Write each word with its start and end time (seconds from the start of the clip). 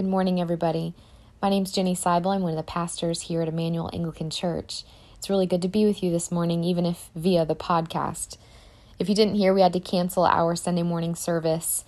Good 0.00 0.08
morning, 0.08 0.40
everybody. 0.40 0.94
My 1.42 1.50
name 1.50 1.64
is 1.64 1.72
Jenny 1.72 1.94
Seibel. 1.94 2.34
I'm 2.34 2.40
one 2.40 2.52
of 2.52 2.56
the 2.56 2.62
pastors 2.62 3.20
here 3.20 3.42
at 3.42 3.48
Immanuel 3.48 3.90
Anglican 3.92 4.30
Church. 4.30 4.82
It's 5.18 5.28
really 5.28 5.44
good 5.44 5.60
to 5.60 5.68
be 5.68 5.84
with 5.84 6.02
you 6.02 6.10
this 6.10 6.32
morning, 6.32 6.64
even 6.64 6.86
if 6.86 7.10
via 7.14 7.44
the 7.44 7.54
podcast. 7.54 8.38
If 8.98 9.10
you 9.10 9.14
didn't 9.14 9.34
hear, 9.34 9.52
we 9.52 9.60
had 9.60 9.74
to 9.74 9.78
cancel 9.78 10.24
our 10.24 10.56
Sunday 10.56 10.84
morning 10.84 11.14
service 11.14 11.84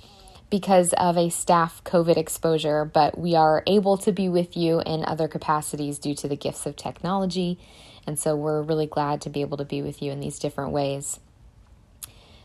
because 0.51 0.93
of 0.98 1.17
a 1.17 1.30
staff 1.30 1.83
COVID 1.85 2.19
exposure, 2.19 2.85
but 2.85 3.17
we 3.17 3.35
are 3.35 3.62
able 3.67 3.96
to 3.96 4.13
be 4.13 4.29
with 4.29 4.58
you 4.58 4.83
in 4.83 5.06
other 5.06 5.26
capacities 5.26 5.99
due 5.99 6.15
to 6.17 6.29
the 6.29 6.37
gifts 6.37 6.67
of 6.67 6.76
technology. 6.76 7.58
And 8.06 8.19
so 8.19 8.37
we're 8.37 8.60
really 8.60 8.87
glad 8.87 9.22
to 9.22 9.31
be 9.31 9.40
able 9.40 9.56
to 9.56 9.65
be 9.65 9.81
with 9.81 10.03
you 10.03 10.13
in 10.13 10.21
these 10.21 10.38
different 10.38 10.72
ways. 10.72 11.19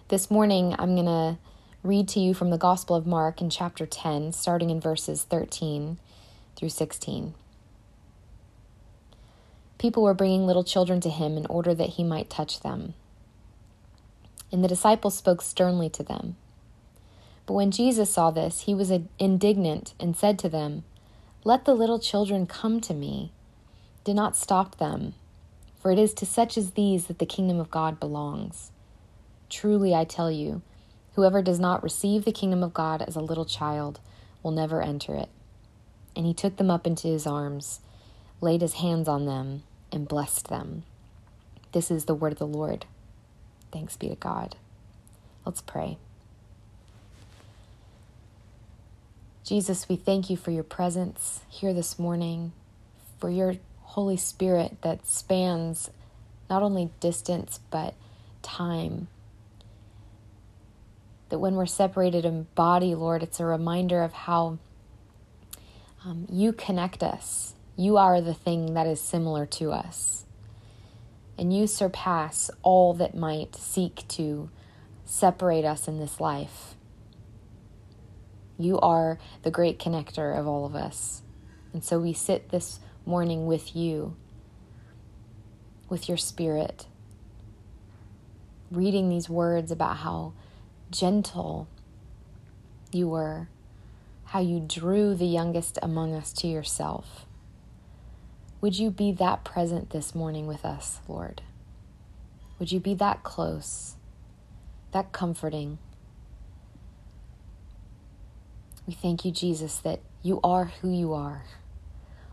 This 0.08 0.32
morning, 0.32 0.78
I'm 0.80 0.96
going 0.96 1.08
to 1.08 1.38
read 1.88 2.08
to 2.10 2.20
you 2.20 2.34
from 2.34 2.50
the 2.50 2.58
Gospel 2.58 2.98
of 2.98 3.08
Mark 3.08 3.40
in 3.40 3.50
chapter 3.50 3.86
10, 3.86 4.34
starting 4.34 4.70
in 4.70 4.82
verses 4.82 5.24
13 5.24 5.98
through 6.58 6.70
16. 6.70 7.34
People 9.78 10.04
were 10.04 10.14
bringing 10.14 10.46
little 10.46 10.66
children 10.66 11.00
to 11.00 11.10
him 11.10 11.38
in 11.38 11.46
order 11.46 11.74
that 11.74 11.92
he 11.92 12.04
might 12.04 12.30
touch 12.30 12.60
them. 12.60 12.94
And 14.52 14.62
the 14.62 14.68
disciples 14.68 15.16
spoke 15.16 15.42
sternly 15.42 15.90
to 15.92 16.04
them. 16.04 16.36
But 17.46 17.54
when 17.54 17.72
Jesus 17.72 18.12
saw 18.12 18.32
this, 18.32 18.62
he 18.62 18.74
was 18.74 18.92
indignant 19.18 19.94
and 19.98 20.18
said 20.18 20.38
to 20.40 20.50
them, 20.50 20.84
Let 21.46 21.64
the 21.64 21.74
little 21.74 22.00
children 22.00 22.48
come 22.48 22.82
to 22.82 22.94
me. 22.94 23.32
Do 24.04 24.14
not 24.14 24.36
stop 24.36 24.78
them, 24.78 25.14
for 25.80 25.92
it 25.92 26.00
is 26.00 26.14
to 26.16 26.26
such 26.26 26.58
as 26.58 26.72
these 26.72 27.08
that 27.08 27.20
the 27.20 27.26
kingdom 27.26 27.62
of 27.62 27.72
God 27.72 27.98
belongs. 27.98 28.72
Truly 29.50 29.96
I 29.96 30.04
tell 30.04 30.30
you, 30.30 30.62
Whoever 31.18 31.42
does 31.42 31.60
not 31.60 31.82
receive 31.82 32.26
the 32.26 32.32
kingdom 32.32 32.62
of 32.62 32.76
God 32.76 33.02
as 33.02 33.16
a 33.16 33.22
little 33.22 33.44
child 33.44 34.00
will 34.44 34.52
never 34.52 34.84
enter 34.84 35.16
it. 35.16 35.30
And 36.16 36.28
he 36.28 36.34
took 36.36 36.58
them 36.58 36.70
up 36.70 36.86
into 36.86 37.08
his 37.08 37.26
arms, 37.26 37.80
laid 38.40 38.62
his 38.62 38.76
hands 38.76 39.08
on 39.08 39.26
them, 39.26 39.64
and 39.92 40.08
blessed 40.08 40.48
them. 40.48 40.84
This 41.72 41.90
is 41.90 42.06
the 42.06 42.14
word 42.14 42.34
of 42.34 42.38
the 42.38 42.46
Lord. 42.46 42.86
Thanks 43.72 43.98
be 43.98 44.10
to 44.10 44.16
God. 44.16 44.58
Let's 45.44 45.60
pray. 45.60 45.98
Jesus, 49.44 49.90
we 49.90 49.96
thank 49.96 50.30
you 50.30 50.38
for 50.38 50.52
your 50.52 50.62
presence 50.62 51.42
here 51.50 51.74
this 51.74 51.98
morning, 51.98 52.52
for 53.20 53.32
your 53.32 53.56
Holy 53.82 54.18
Spirit 54.18 54.84
that 54.84 55.08
spans 55.08 55.90
not 56.48 56.62
only 56.62 56.92
distance 57.00 57.60
but 57.72 57.96
time 58.44 59.08
that 61.30 61.40
when 61.40 61.56
we're 61.56 61.66
separated 61.66 62.26
in 62.26 62.48
body, 62.56 62.96
Lord, 62.96 63.24
it's 63.24 63.40
a 63.40 63.46
reminder 63.46 64.02
of 64.04 64.14
how 64.14 64.60
um, 66.06 66.26
you 66.30 66.54
connect 66.54 67.04
us. 67.04 67.56
You 67.76 67.98
are 67.98 68.22
the 68.22 68.34
thing 68.34 68.74
that 68.74 68.88
is 68.88 69.02
similar 69.02 69.46
to 69.46 69.72
us. 69.72 70.26
And 71.38 71.56
you 71.56 71.68
surpass 71.68 72.50
all 72.64 72.94
that 72.96 73.16
might 73.16 73.56
seek 73.56 74.08
to 74.10 74.50
separate 75.06 75.66
us 75.66 75.88
in 75.88 76.00
this 76.00 76.20
life. 76.20 76.76
You 78.58 78.80
are 78.80 79.20
the 79.44 79.52
great 79.52 79.78
connector 79.78 80.38
of 80.38 80.48
all 80.48 80.66
of 80.66 80.76
us. 80.76 81.22
And 81.74 81.84
so 81.84 82.00
we 82.00 82.14
sit 82.14 82.50
this 82.50 82.80
morning 83.06 83.46
with 83.46 83.76
you, 83.76 84.16
with 85.90 86.10
your 86.10 86.18
spirit, 86.18 86.88
reading 88.72 89.10
these 89.10 89.30
words 89.30 89.72
about 89.72 89.98
how 89.98 90.34
gentle 90.92 91.68
you 92.92 93.08
were, 93.08 93.50
how 94.26 94.40
you 94.40 94.60
drew 94.60 95.16
the 95.16 95.26
youngest 95.26 95.78
among 95.82 96.14
us 96.14 96.32
to 96.34 96.48
yourself. 96.48 97.26
Would 98.62 98.80
you 98.80 98.90
be 98.90 99.12
that 99.14 99.44
present 99.44 99.92
this 99.92 100.16
morning 100.16 100.48
with 100.48 100.66
us, 100.66 101.00
Lord? 101.08 101.42
Would 102.60 102.72
you 102.72 102.80
be 102.80 102.94
that 102.96 103.24
close, 103.24 103.96
that 104.92 105.12
comforting? 105.12 105.78
We 108.88 108.94
thank 108.94 109.26
you, 109.26 109.32
Jesus, 109.32 109.78
that 109.80 110.00
you 110.24 110.40
are 110.44 110.66
who 110.82 110.90
you 110.90 111.14
are. 111.14 111.44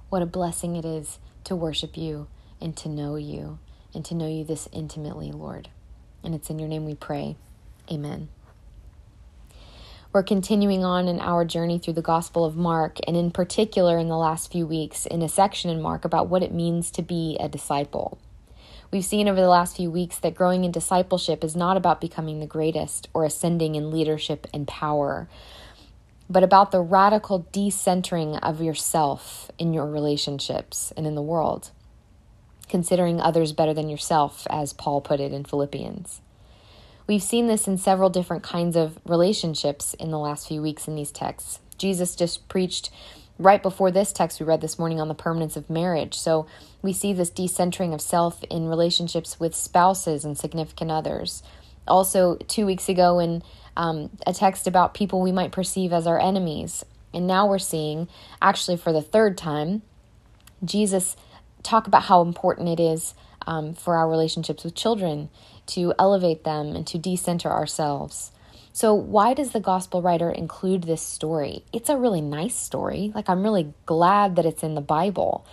What 0.08 0.22
a 0.22 0.26
blessing 0.26 0.76
it 0.76 0.84
is 0.84 1.18
to 1.44 1.54
worship 1.54 1.96
you 1.96 2.28
and 2.60 2.76
to 2.78 2.88
know 2.88 3.16
you 3.16 3.58
and 3.92 4.04
to 4.06 4.14
know 4.14 4.28
you 4.28 4.44
this 4.44 4.68
intimately, 4.72 5.30
Lord. 5.30 5.68
And 6.22 6.34
it's 6.34 6.48
in 6.50 6.58
your 6.58 6.68
name 6.68 6.86
we 6.86 6.94
pray. 6.94 7.36
Amen. 7.90 8.28
We're 10.14 10.22
continuing 10.22 10.84
on 10.84 11.08
in 11.08 11.18
our 11.18 11.44
journey 11.44 11.80
through 11.80 11.94
the 11.94 12.00
Gospel 12.00 12.44
of 12.44 12.54
Mark, 12.54 12.98
and 13.04 13.16
in 13.16 13.32
particular 13.32 13.98
in 13.98 14.06
the 14.06 14.16
last 14.16 14.52
few 14.52 14.64
weeks, 14.64 15.06
in 15.06 15.22
a 15.22 15.28
section 15.28 15.70
in 15.70 15.82
Mark 15.82 16.04
about 16.04 16.28
what 16.28 16.44
it 16.44 16.54
means 16.54 16.92
to 16.92 17.02
be 17.02 17.36
a 17.40 17.48
disciple. 17.48 18.16
We've 18.92 19.04
seen 19.04 19.26
over 19.26 19.40
the 19.40 19.48
last 19.48 19.76
few 19.76 19.90
weeks 19.90 20.20
that 20.20 20.36
growing 20.36 20.62
in 20.62 20.70
discipleship 20.70 21.42
is 21.42 21.56
not 21.56 21.76
about 21.76 22.00
becoming 22.00 22.38
the 22.38 22.46
greatest 22.46 23.08
or 23.12 23.24
ascending 23.24 23.74
in 23.74 23.90
leadership 23.90 24.46
and 24.54 24.68
power, 24.68 25.28
but 26.30 26.44
about 26.44 26.70
the 26.70 26.80
radical 26.80 27.48
decentering 27.52 28.38
of 28.40 28.62
yourself 28.62 29.50
in 29.58 29.74
your 29.74 29.90
relationships 29.90 30.92
and 30.96 31.08
in 31.08 31.16
the 31.16 31.22
world, 31.22 31.72
considering 32.68 33.20
others 33.20 33.52
better 33.52 33.74
than 33.74 33.88
yourself, 33.88 34.46
as 34.48 34.72
Paul 34.72 35.00
put 35.00 35.18
it 35.18 35.32
in 35.32 35.44
Philippians. 35.44 36.20
We've 37.06 37.22
seen 37.22 37.48
this 37.48 37.68
in 37.68 37.76
several 37.76 38.08
different 38.08 38.42
kinds 38.42 38.76
of 38.76 38.98
relationships 39.04 39.92
in 39.94 40.10
the 40.10 40.18
last 40.18 40.48
few 40.48 40.62
weeks 40.62 40.88
in 40.88 40.94
these 40.94 41.10
texts. 41.10 41.60
Jesus 41.76 42.16
just 42.16 42.48
preached 42.48 42.90
right 43.38 43.62
before 43.62 43.90
this 43.90 44.12
text 44.12 44.40
we 44.40 44.46
read 44.46 44.62
this 44.62 44.78
morning 44.78 45.00
on 45.00 45.08
the 45.08 45.14
permanence 45.14 45.56
of 45.56 45.68
marriage. 45.68 46.14
So 46.14 46.46
we 46.80 46.94
see 46.94 47.12
this 47.12 47.30
decentering 47.30 47.92
of 47.92 48.00
self 48.00 48.42
in 48.44 48.68
relationships 48.68 49.38
with 49.38 49.54
spouses 49.54 50.24
and 50.24 50.38
significant 50.38 50.90
others. 50.90 51.42
Also, 51.86 52.36
two 52.48 52.64
weeks 52.64 52.88
ago, 52.88 53.18
in 53.18 53.42
um, 53.76 54.08
a 54.26 54.32
text 54.32 54.66
about 54.66 54.94
people 54.94 55.20
we 55.20 55.32
might 55.32 55.52
perceive 55.52 55.92
as 55.92 56.06
our 56.06 56.18
enemies. 56.18 56.84
And 57.12 57.26
now 57.26 57.46
we're 57.46 57.58
seeing, 57.58 58.08
actually, 58.40 58.78
for 58.78 58.92
the 58.92 59.02
third 59.02 59.36
time, 59.36 59.82
Jesus 60.64 61.16
talk 61.62 61.86
about 61.86 62.04
how 62.04 62.22
important 62.22 62.68
it 62.68 62.80
is 62.80 63.14
um, 63.46 63.74
for 63.74 63.96
our 63.96 64.08
relationships 64.08 64.64
with 64.64 64.74
children 64.74 65.28
to 65.66 65.94
elevate 65.98 66.44
them 66.44 66.74
and 66.74 66.86
to 66.88 66.98
decenter 66.98 67.50
ourselves. 67.50 68.30
So, 68.72 68.92
why 68.92 69.34
does 69.34 69.52
the 69.52 69.60
gospel 69.60 70.02
writer 70.02 70.30
include 70.30 70.82
this 70.82 71.02
story? 71.02 71.64
It's 71.72 71.88
a 71.88 71.96
really 71.96 72.20
nice 72.20 72.56
story. 72.56 73.12
Like, 73.14 73.28
I'm 73.28 73.42
really 73.44 73.72
glad 73.86 74.36
that 74.36 74.46
it's 74.46 74.64
in 74.64 74.74
the 74.74 74.80
Bible, 74.80 75.46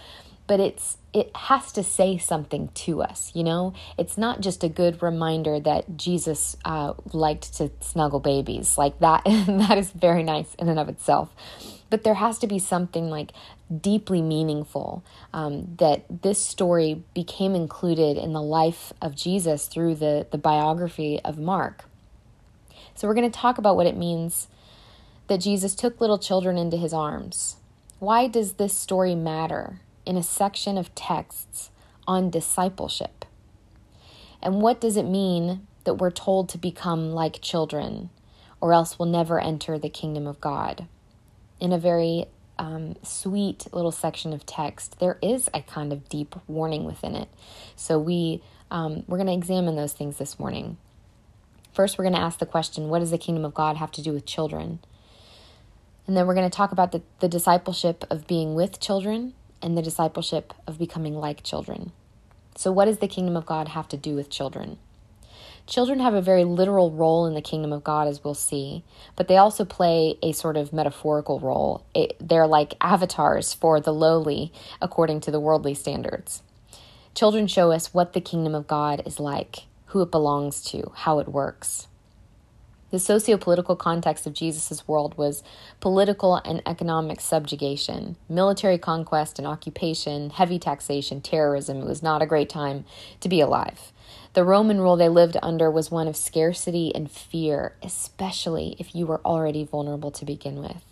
but 0.47 0.59
it's 0.59 0.97
it 1.13 1.35
has 1.35 1.71
to 1.73 1.83
say 1.83 2.17
something 2.17 2.69
to 2.73 3.03
us, 3.03 3.31
you 3.35 3.43
know? 3.43 3.73
It's 3.97 4.17
not 4.17 4.39
just 4.39 4.63
a 4.63 4.69
good 4.69 5.03
reminder 5.03 5.59
that 5.59 5.97
Jesus 5.97 6.55
uh, 6.63 6.93
liked 7.11 7.53
to 7.57 7.69
snuggle 7.81 8.21
babies. 8.21 8.77
Like, 8.77 8.97
that, 8.99 9.23
that 9.25 9.77
is 9.77 9.91
very 9.91 10.23
nice 10.23 10.55
in 10.55 10.69
and 10.69 10.79
of 10.79 10.87
itself 10.87 11.35
but 11.91 12.03
there 12.03 12.15
has 12.15 12.39
to 12.39 12.47
be 12.47 12.57
something 12.57 13.11
like 13.11 13.33
deeply 13.79 14.21
meaningful 14.21 15.03
um, 15.33 15.75
that 15.77 16.03
this 16.21 16.39
story 16.39 17.03
became 17.13 17.55
included 17.55 18.17
in 18.17 18.33
the 18.33 18.41
life 18.41 18.93
of 19.01 19.15
Jesus 19.15 19.67
through 19.67 19.95
the, 19.95 20.27
the 20.31 20.37
biography 20.37 21.19
of 21.21 21.37
Mark. 21.37 21.85
So, 22.95 23.07
we're 23.07 23.13
going 23.13 23.31
to 23.31 23.39
talk 23.39 23.57
about 23.57 23.75
what 23.75 23.87
it 23.87 23.95
means 23.95 24.47
that 25.27 25.39
Jesus 25.39 25.75
took 25.75 26.01
little 26.01 26.19
children 26.19 26.57
into 26.57 26.77
his 26.77 26.93
arms. 26.93 27.55
Why 27.99 28.27
does 28.27 28.53
this 28.53 28.73
story 28.73 29.15
matter 29.15 29.79
in 30.05 30.17
a 30.17 30.23
section 30.23 30.77
of 30.77 30.93
texts 30.93 31.69
on 32.07 32.29
discipleship? 32.29 33.25
And 34.41 34.61
what 34.61 34.81
does 34.81 34.97
it 34.97 35.05
mean 35.05 35.67
that 35.83 35.95
we're 35.95 36.11
told 36.11 36.49
to 36.49 36.57
become 36.57 37.11
like 37.11 37.41
children, 37.41 38.09
or 38.59 38.73
else 38.73 38.99
we'll 38.99 39.07
never 39.07 39.39
enter 39.39 39.79
the 39.79 39.89
kingdom 39.89 40.27
of 40.27 40.41
God? 40.41 40.87
in 41.61 41.71
a 41.71 41.77
very 41.77 42.25
um, 42.61 42.95
sweet 43.01 43.65
little 43.73 43.91
section 43.91 44.33
of 44.33 44.45
text, 44.45 44.99
there 44.99 45.17
is 45.21 45.49
a 45.51 45.61
kind 45.63 45.91
of 45.91 46.07
deep 46.07 46.35
warning 46.47 46.85
within 46.85 47.15
it. 47.15 47.27
So 47.75 47.97
we 47.97 48.43
um, 48.69 49.03
we're 49.07 49.17
going 49.17 49.27
to 49.27 49.33
examine 49.33 49.75
those 49.75 49.91
things 49.91 50.17
this 50.17 50.39
morning. 50.39 50.77
First, 51.73 51.97
we're 51.97 52.05
going 52.05 52.13
to 52.13 52.21
ask 52.21 52.37
the 52.37 52.45
question: 52.45 52.89
What 52.89 52.99
does 52.99 53.09
the 53.09 53.17
kingdom 53.17 53.43
of 53.45 53.55
God 53.55 53.77
have 53.77 53.91
to 53.93 54.01
do 54.03 54.13
with 54.13 54.27
children? 54.27 54.79
And 56.05 56.15
then 56.15 56.27
we're 56.27 56.35
going 56.35 56.49
to 56.49 56.55
talk 56.55 56.71
about 56.71 56.91
the, 56.91 57.01
the 57.19 57.27
discipleship 57.27 58.05
of 58.09 58.27
being 58.27 58.53
with 58.53 58.79
children 58.79 59.33
and 59.61 59.77
the 59.77 59.81
discipleship 59.81 60.53
of 60.67 60.77
becoming 60.77 61.15
like 61.15 61.43
children. 61.43 61.91
So, 62.55 62.71
what 62.71 62.85
does 62.85 62.99
the 62.99 63.07
kingdom 63.07 63.35
of 63.35 63.47
God 63.47 63.69
have 63.69 63.87
to 63.89 63.97
do 63.97 64.13
with 64.13 64.29
children? 64.29 64.77
Children 65.67 65.99
have 65.99 66.13
a 66.13 66.21
very 66.21 66.43
literal 66.43 66.91
role 66.91 67.25
in 67.25 67.33
the 67.33 67.41
kingdom 67.41 67.71
of 67.71 67.83
God, 67.83 68.07
as 68.07 68.23
we'll 68.23 68.33
see, 68.33 68.83
but 69.15 69.27
they 69.27 69.37
also 69.37 69.63
play 69.63 70.17
a 70.21 70.33
sort 70.33 70.57
of 70.57 70.73
metaphorical 70.73 71.39
role. 71.39 71.85
It, 71.93 72.15
they're 72.19 72.47
like 72.47 72.73
avatars 72.81 73.53
for 73.53 73.79
the 73.79 73.93
lowly 73.93 74.51
according 74.81 75.21
to 75.21 75.31
the 75.31 75.39
worldly 75.39 75.73
standards. 75.73 76.43
Children 77.13 77.47
show 77.47 77.71
us 77.71 77.93
what 77.93 78.13
the 78.13 78.21
kingdom 78.21 78.55
of 78.55 78.67
God 78.67 79.03
is 79.05 79.19
like, 79.19 79.63
who 79.87 80.01
it 80.01 80.11
belongs 80.11 80.63
to, 80.65 80.91
how 80.95 81.19
it 81.19 81.27
works. 81.27 81.87
The 82.91 82.99
socio 82.99 83.37
political 83.37 83.77
context 83.77 84.27
of 84.27 84.33
Jesus' 84.33 84.85
world 84.85 85.17
was 85.17 85.43
political 85.79 86.35
and 86.35 86.61
economic 86.65 87.21
subjugation, 87.21 88.17
military 88.27 88.77
conquest 88.77 89.39
and 89.39 89.47
occupation, 89.47 90.29
heavy 90.29 90.59
taxation, 90.59 91.21
terrorism. 91.21 91.77
It 91.77 91.85
was 91.85 92.03
not 92.03 92.21
a 92.21 92.25
great 92.25 92.49
time 92.49 92.83
to 93.21 93.29
be 93.29 93.39
alive. 93.39 93.93
The 94.33 94.45
Roman 94.45 94.79
rule 94.79 94.95
they 94.95 95.09
lived 95.09 95.35
under 95.43 95.69
was 95.69 95.91
one 95.91 96.07
of 96.07 96.15
scarcity 96.15 96.93
and 96.95 97.11
fear, 97.11 97.75
especially 97.83 98.77
if 98.79 98.95
you 98.95 99.05
were 99.05 99.19
already 99.25 99.65
vulnerable 99.65 100.11
to 100.11 100.23
begin 100.23 100.59
with. 100.59 100.85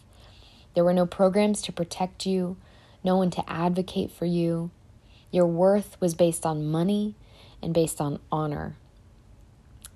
There 0.74 0.83
were 0.83 0.94
no 0.94 1.06
programs 1.06 1.62
to 1.63 1.71
protect 1.71 2.25
you, 2.25 2.57
no 3.01 3.15
one 3.15 3.31
to 3.31 3.50
advocate 3.50 4.12
for 4.12 4.25
you. 4.25 4.71
Your 5.31 5.45
worth 5.45 5.95
was 6.01 6.15
based 6.15 6.45
on 6.45 6.68
money 6.68 7.15
and 7.62 7.74
based 7.74 8.01
on 8.01 8.19
honor. 8.30 8.75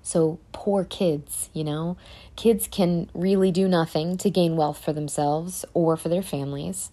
So, 0.02 0.38
poor 0.52 0.84
kids, 0.84 1.50
you 1.52 1.64
know, 1.64 1.96
kids 2.36 2.66
can 2.66 3.08
really 3.14 3.50
do 3.50 3.68
nothing 3.68 4.16
to 4.18 4.30
gain 4.30 4.56
wealth 4.56 4.82
for 4.82 4.92
themselves 4.92 5.64
or 5.74 5.96
for 5.96 6.08
their 6.08 6.22
families. 6.22 6.90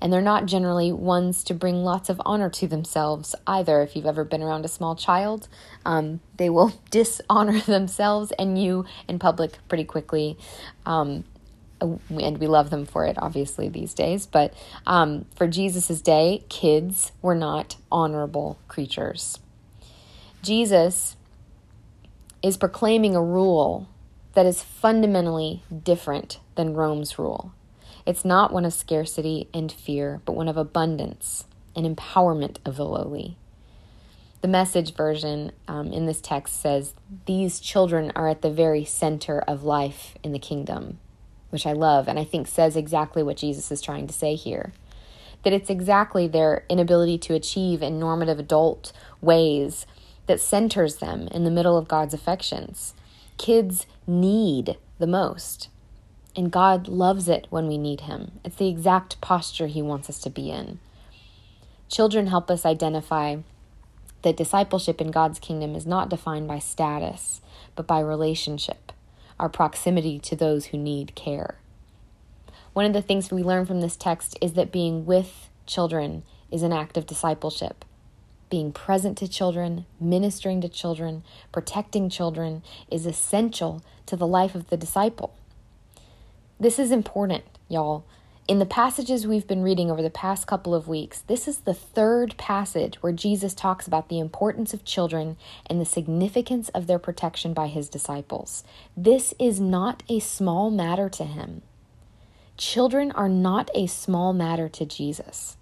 And 0.00 0.12
they're 0.12 0.22
not 0.22 0.46
generally 0.46 0.92
ones 0.92 1.42
to 1.44 1.54
bring 1.54 1.82
lots 1.82 2.08
of 2.08 2.20
honor 2.24 2.48
to 2.50 2.68
themselves 2.68 3.34
either. 3.46 3.82
If 3.82 3.96
you've 3.96 4.06
ever 4.06 4.24
been 4.24 4.42
around 4.42 4.64
a 4.64 4.68
small 4.68 4.94
child, 4.94 5.48
um, 5.84 6.20
they 6.36 6.48
will 6.50 6.72
dishonor 6.90 7.60
themselves 7.60 8.32
and 8.38 8.62
you 8.62 8.84
in 9.08 9.18
public 9.18 9.58
pretty 9.68 9.84
quickly. 9.84 10.38
Um, 10.86 11.24
and 11.80 12.38
we 12.38 12.46
love 12.46 12.70
them 12.70 12.86
for 12.86 13.04
it, 13.04 13.16
obviously, 13.18 13.68
these 13.68 13.94
days. 13.94 14.26
But 14.26 14.54
um, 14.86 15.26
for 15.36 15.46
Jesus' 15.46 16.00
day, 16.00 16.44
kids 16.48 17.12
were 17.22 17.34
not 17.34 17.76
honorable 17.90 18.58
creatures. 18.68 19.38
Jesus 20.42 21.16
is 22.42 22.56
proclaiming 22.56 23.14
a 23.14 23.22
rule 23.22 23.88
that 24.34 24.46
is 24.46 24.62
fundamentally 24.62 25.62
different 25.82 26.38
than 26.54 26.74
Rome's 26.74 27.18
rule. 27.18 27.52
It's 28.08 28.24
not 28.24 28.54
one 28.54 28.64
of 28.64 28.72
scarcity 28.72 29.50
and 29.52 29.70
fear, 29.70 30.22
but 30.24 30.32
one 30.32 30.48
of 30.48 30.56
abundance 30.56 31.44
and 31.76 31.84
empowerment 31.84 32.56
of 32.64 32.76
the 32.76 32.86
lowly. 32.86 33.36
The 34.40 34.48
message 34.48 34.94
version 34.94 35.52
um, 35.68 35.92
in 35.92 36.06
this 36.06 36.22
text 36.22 36.58
says, 36.58 36.94
These 37.26 37.60
children 37.60 38.10
are 38.16 38.26
at 38.26 38.40
the 38.40 38.50
very 38.50 38.82
center 38.82 39.40
of 39.40 39.62
life 39.62 40.14
in 40.22 40.32
the 40.32 40.38
kingdom, 40.38 40.98
which 41.50 41.66
I 41.66 41.74
love 41.74 42.08
and 42.08 42.18
I 42.18 42.24
think 42.24 42.46
says 42.46 42.76
exactly 42.76 43.22
what 43.22 43.36
Jesus 43.36 43.70
is 43.70 43.82
trying 43.82 44.06
to 44.06 44.14
say 44.14 44.36
here. 44.36 44.72
That 45.44 45.52
it's 45.52 45.68
exactly 45.68 46.26
their 46.26 46.64
inability 46.70 47.18
to 47.18 47.34
achieve 47.34 47.82
in 47.82 48.00
normative 48.00 48.38
adult 48.38 48.90
ways 49.20 49.84
that 50.28 50.40
centers 50.40 50.96
them 50.96 51.28
in 51.28 51.44
the 51.44 51.50
middle 51.50 51.76
of 51.76 51.88
God's 51.88 52.14
affections. 52.14 52.94
Kids 53.36 53.84
need 54.06 54.78
the 54.98 55.06
most. 55.06 55.68
And 56.38 56.52
God 56.52 56.86
loves 56.86 57.28
it 57.28 57.48
when 57.50 57.66
we 57.66 57.76
need 57.76 58.02
Him. 58.02 58.30
It's 58.44 58.54
the 58.54 58.68
exact 58.68 59.20
posture 59.20 59.66
He 59.66 59.82
wants 59.82 60.08
us 60.08 60.20
to 60.20 60.30
be 60.30 60.52
in. 60.52 60.78
Children 61.88 62.28
help 62.28 62.48
us 62.48 62.64
identify 62.64 63.38
that 64.22 64.36
discipleship 64.36 65.00
in 65.00 65.10
God's 65.10 65.40
kingdom 65.40 65.74
is 65.74 65.84
not 65.84 66.08
defined 66.08 66.46
by 66.46 66.60
status, 66.60 67.40
but 67.74 67.88
by 67.88 67.98
relationship, 67.98 68.92
our 69.40 69.48
proximity 69.48 70.20
to 70.20 70.36
those 70.36 70.66
who 70.66 70.78
need 70.78 71.16
care. 71.16 71.56
One 72.72 72.86
of 72.86 72.92
the 72.92 73.02
things 73.02 73.32
we 73.32 73.42
learn 73.42 73.66
from 73.66 73.80
this 73.80 73.96
text 73.96 74.38
is 74.40 74.52
that 74.52 74.70
being 74.70 75.06
with 75.06 75.50
children 75.66 76.22
is 76.52 76.62
an 76.62 76.72
act 76.72 76.96
of 76.96 77.06
discipleship 77.06 77.84
being 78.48 78.72
present 78.72 79.18
to 79.18 79.28
children, 79.28 79.84
ministering 80.00 80.60
to 80.62 80.68
children, 80.68 81.22
protecting 81.52 82.08
children 82.08 82.62
is 82.90 83.04
essential 83.06 83.82
to 84.06 84.16
the 84.16 84.26
life 84.26 84.54
of 84.54 84.70
the 84.70 84.76
disciple. 84.76 85.34
This 86.60 86.80
is 86.80 86.90
important, 86.90 87.44
y'all. 87.68 88.04
In 88.48 88.58
the 88.58 88.66
passages 88.66 89.28
we've 89.28 89.46
been 89.46 89.62
reading 89.62 89.92
over 89.92 90.02
the 90.02 90.10
past 90.10 90.48
couple 90.48 90.74
of 90.74 90.88
weeks, 90.88 91.20
this 91.20 91.46
is 91.46 91.58
the 91.58 91.74
third 91.74 92.36
passage 92.36 92.96
where 93.00 93.12
Jesus 93.12 93.54
talks 93.54 93.86
about 93.86 94.08
the 94.08 94.18
importance 94.18 94.74
of 94.74 94.84
children 94.84 95.36
and 95.66 95.80
the 95.80 95.84
significance 95.84 96.68
of 96.70 96.88
their 96.88 96.98
protection 96.98 97.54
by 97.54 97.68
his 97.68 97.88
disciples. 97.88 98.64
This 98.96 99.34
is 99.38 99.60
not 99.60 100.02
a 100.08 100.18
small 100.18 100.68
matter 100.68 101.08
to 101.10 101.22
him. 101.22 101.62
Children 102.56 103.12
are 103.12 103.28
not 103.28 103.70
a 103.72 103.86
small 103.86 104.32
matter 104.32 104.68
to 104.68 104.84
Jesus. 104.84 105.57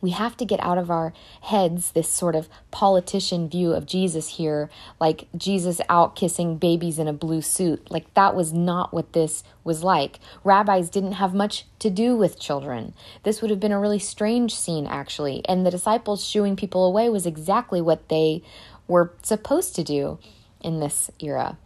We 0.00 0.10
have 0.10 0.36
to 0.38 0.44
get 0.44 0.60
out 0.60 0.78
of 0.78 0.90
our 0.90 1.12
heads 1.42 1.92
this 1.92 2.08
sort 2.08 2.34
of 2.34 2.48
politician 2.70 3.48
view 3.48 3.72
of 3.72 3.86
Jesus 3.86 4.36
here, 4.36 4.70
like 4.98 5.28
Jesus 5.36 5.80
out 5.88 6.16
kissing 6.16 6.56
babies 6.56 6.98
in 6.98 7.06
a 7.06 7.12
blue 7.12 7.42
suit. 7.42 7.90
Like 7.90 8.12
that 8.14 8.34
was 8.34 8.52
not 8.52 8.94
what 8.94 9.12
this 9.12 9.44
was 9.62 9.84
like. 9.84 10.18
Rabbis 10.42 10.88
didn't 10.88 11.12
have 11.12 11.34
much 11.34 11.66
to 11.80 11.90
do 11.90 12.16
with 12.16 12.40
children. 12.40 12.94
This 13.24 13.42
would 13.42 13.50
have 13.50 13.60
been 13.60 13.72
a 13.72 13.80
really 13.80 13.98
strange 13.98 14.54
scene, 14.54 14.86
actually. 14.86 15.42
And 15.46 15.66
the 15.66 15.70
disciples 15.70 16.24
shooing 16.24 16.56
people 16.56 16.86
away 16.86 17.10
was 17.10 17.26
exactly 17.26 17.80
what 17.80 18.08
they 18.08 18.42
were 18.88 19.12
supposed 19.22 19.76
to 19.76 19.84
do 19.84 20.18
in 20.60 20.80
this 20.80 21.10
era. 21.20 21.58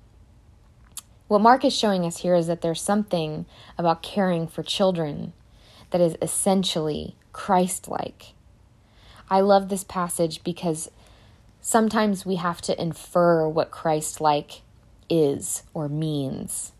What 1.28 1.40
Mark 1.40 1.64
is 1.64 1.74
showing 1.74 2.04
us 2.04 2.18
here 2.18 2.34
is 2.34 2.48
that 2.48 2.60
there's 2.60 2.82
something 2.82 3.46
about 3.78 4.02
caring 4.02 4.46
for 4.46 4.62
children 4.62 5.32
that 5.90 6.00
is 6.00 6.16
essentially 6.20 7.16
Christ 7.32 7.88
like. 7.88 8.34
I 9.30 9.40
love 9.40 9.68
this 9.68 9.84
passage 9.84 10.44
because 10.44 10.90
sometimes 11.60 12.26
we 12.26 12.36
have 12.36 12.60
to 12.62 12.80
infer 12.80 13.48
what 13.48 13.70
Christ 13.70 14.20
like 14.20 14.62
is 15.08 15.62
or 15.72 15.88
means, 15.88 16.72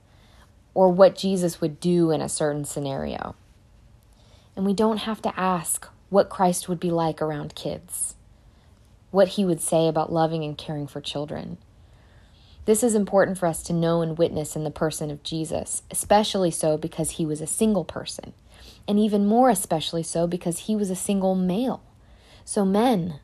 or 0.74 0.90
what 0.90 1.16
Jesus 1.16 1.60
would 1.60 1.80
do 1.80 2.10
in 2.10 2.20
a 2.20 2.28
certain 2.28 2.64
scenario. 2.64 3.34
And 4.56 4.64
we 4.64 4.74
don't 4.74 4.98
have 4.98 5.22
to 5.22 5.38
ask 5.38 5.88
what 6.10 6.28
Christ 6.28 6.68
would 6.68 6.78
be 6.78 6.90
like 6.90 7.20
around 7.20 7.54
kids, 7.54 8.14
what 9.10 9.28
he 9.28 9.44
would 9.44 9.60
say 9.60 9.88
about 9.88 10.12
loving 10.12 10.44
and 10.44 10.56
caring 10.56 10.86
for 10.86 11.00
children. 11.00 11.58
This 12.66 12.82
is 12.82 12.94
important 12.94 13.36
for 13.36 13.46
us 13.46 13.62
to 13.64 13.72
know 13.72 14.00
and 14.00 14.16
witness 14.16 14.56
in 14.56 14.64
the 14.64 14.70
person 14.70 15.10
of 15.10 15.22
Jesus, 15.22 15.82
especially 15.90 16.50
so 16.50 16.76
because 16.78 17.12
he 17.12 17.26
was 17.26 17.40
a 17.40 17.46
single 17.46 17.84
person 17.84 18.32
and 18.86 18.98
even 18.98 19.26
more 19.26 19.50
especially 19.50 20.02
so 20.02 20.26
because 20.26 20.60
he 20.60 20.76
was 20.76 20.90
a 20.90 20.96
single 20.96 21.34
male. 21.34 21.82
So, 22.44 22.64
men, 22.64 23.20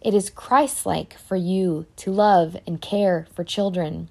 it 0.00 0.14
is 0.14 0.30
Christ 0.30 0.86
like 0.86 1.18
for 1.18 1.36
you 1.36 1.86
to 1.96 2.12
love 2.12 2.56
and 2.66 2.80
care 2.80 3.26
for 3.34 3.44
children. 3.44 4.08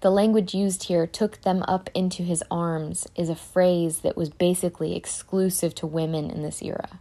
The 0.00 0.10
language 0.10 0.54
used 0.54 0.84
here, 0.84 1.06
took 1.06 1.42
them 1.42 1.62
up 1.68 1.90
into 1.94 2.22
his 2.22 2.42
arms, 2.50 3.06
is 3.16 3.28
a 3.28 3.34
phrase 3.34 3.98
that 3.98 4.16
was 4.16 4.30
basically 4.30 4.96
exclusive 4.96 5.74
to 5.76 5.86
women 5.86 6.30
in 6.30 6.42
this 6.42 6.62
era. 6.62 7.00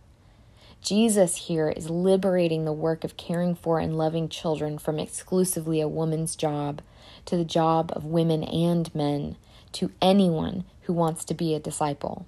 Jesus 0.82 1.48
here 1.48 1.70
is 1.70 1.90
liberating 1.90 2.66
the 2.66 2.74
work 2.74 3.04
of 3.04 3.18
caring 3.18 3.56
for 3.56 3.80
and 3.80 3.98
loving 3.98 4.30
children 4.30 4.78
from 4.78 4.98
exclusively 4.98 5.82
a 5.82 5.88
woman's 5.88 6.36
job 6.36 6.82
to 7.26 7.38
the 7.38 7.46
job 7.46 7.92
of 7.96 8.06
women 8.06 8.44
and 8.44 8.94
men, 8.96 9.36
to 9.74 9.92
anyone 10.02 10.64
who 10.84 10.94
wants 10.94 11.24
to 11.26 11.34
be 11.34 11.54
a 11.54 11.60
disciple 11.60 12.26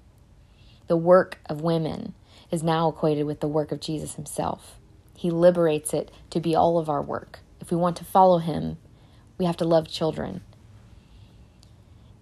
the 0.92 0.96
work 0.98 1.38
of 1.46 1.62
women 1.62 2.12
is 2.50 2.62
now 2.62 2.90
equated 2.90 3.24
with 3.24 3.40
the 3.40 3.48
work 3.48 3.72
of 3.72 3.80
Jesus 3.80 4.16
himself. 4.16 4.76
He 5.16 5.30
liberates 5.30 5.94
it 5.94 6.10
to 6.28 6.38
be 6.38 6.54
all 6.54 6.76
of 6.76 6.90
our 6.90 7.00
work. 7.00 7.38
If 7.62 7.70
we 7.70 7.78
want 7.78 7.96
to 7.96 8.04
follow 8.04 8.40
him, 8.40 8.76
we 9.38 9.46
have 9.46 9.56
to 9.56 9.64
love 9.64 9.88
children. 9.88 10.42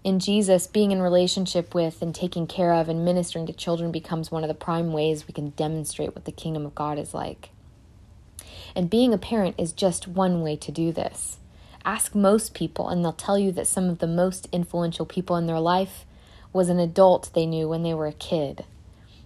In 0.05 0.21
Jesus, 0.21 0.69
being 0.69 0.93
in 0.93 1.03
relationship 1.03 1.75
with 1.75 2.01
and 2.01 2.15
taking 2.15 2.47
care 2.47 2.73
of 2.73 2.89
and 2.89 3.05
ministering 3.05 3.45
to 3.49 3.53
children 3.53 3.91
becomes 3.91 4.31
one 4.31 4.45
of 4.45 4.49
the 4.49 4.55
prime 4.55 4.93
ways 4.93 5.27
we 5.27 5.35
can 5.35 5.51
demonstrate 5.51 6.15
what 6.15 6.25
the 6.25 6.31
kingdom 6.31 6.65
of 6.65 6.77
God 6.77 6.97
is 6.97 7.13
like. 7.13 7.51
And 8.77 8.89
being 8.89 9.13
a 9.13 9.19
parent 9.19 9.57
is 9.59 9.73
just 9.73 10.07
one 10.07 10.43
way 10.43 10.55
to 10.59 10.71
do 10.71 10.93
this. 10.93 11.39
Ask 11.85 12.15
most 12.15 12.55
people, 12.55 12.89
and 12.89 13.05
they'll 13.05 13.13
tell 13.13 13.37
you 13.37 13.51
that 13.51 13.67
some 13.67 13.89
of 13.89 13.99
the 13.99 14.07
most 14.07 14.47
influential 14.53 15.07
people 15.07 15.35
in 15.35 15.49
their 15.49 15.59
life 15.59 16.05
was 16.53 16.69
an 16.69 16.79
adult 16.79 17.31
they 17.35 17.47
knew 17.47 17.69
when 17.69 17.83
they 17.83 17.95
were 17.95 18.07
a 18.07 18.13
kid. 18.13 18.65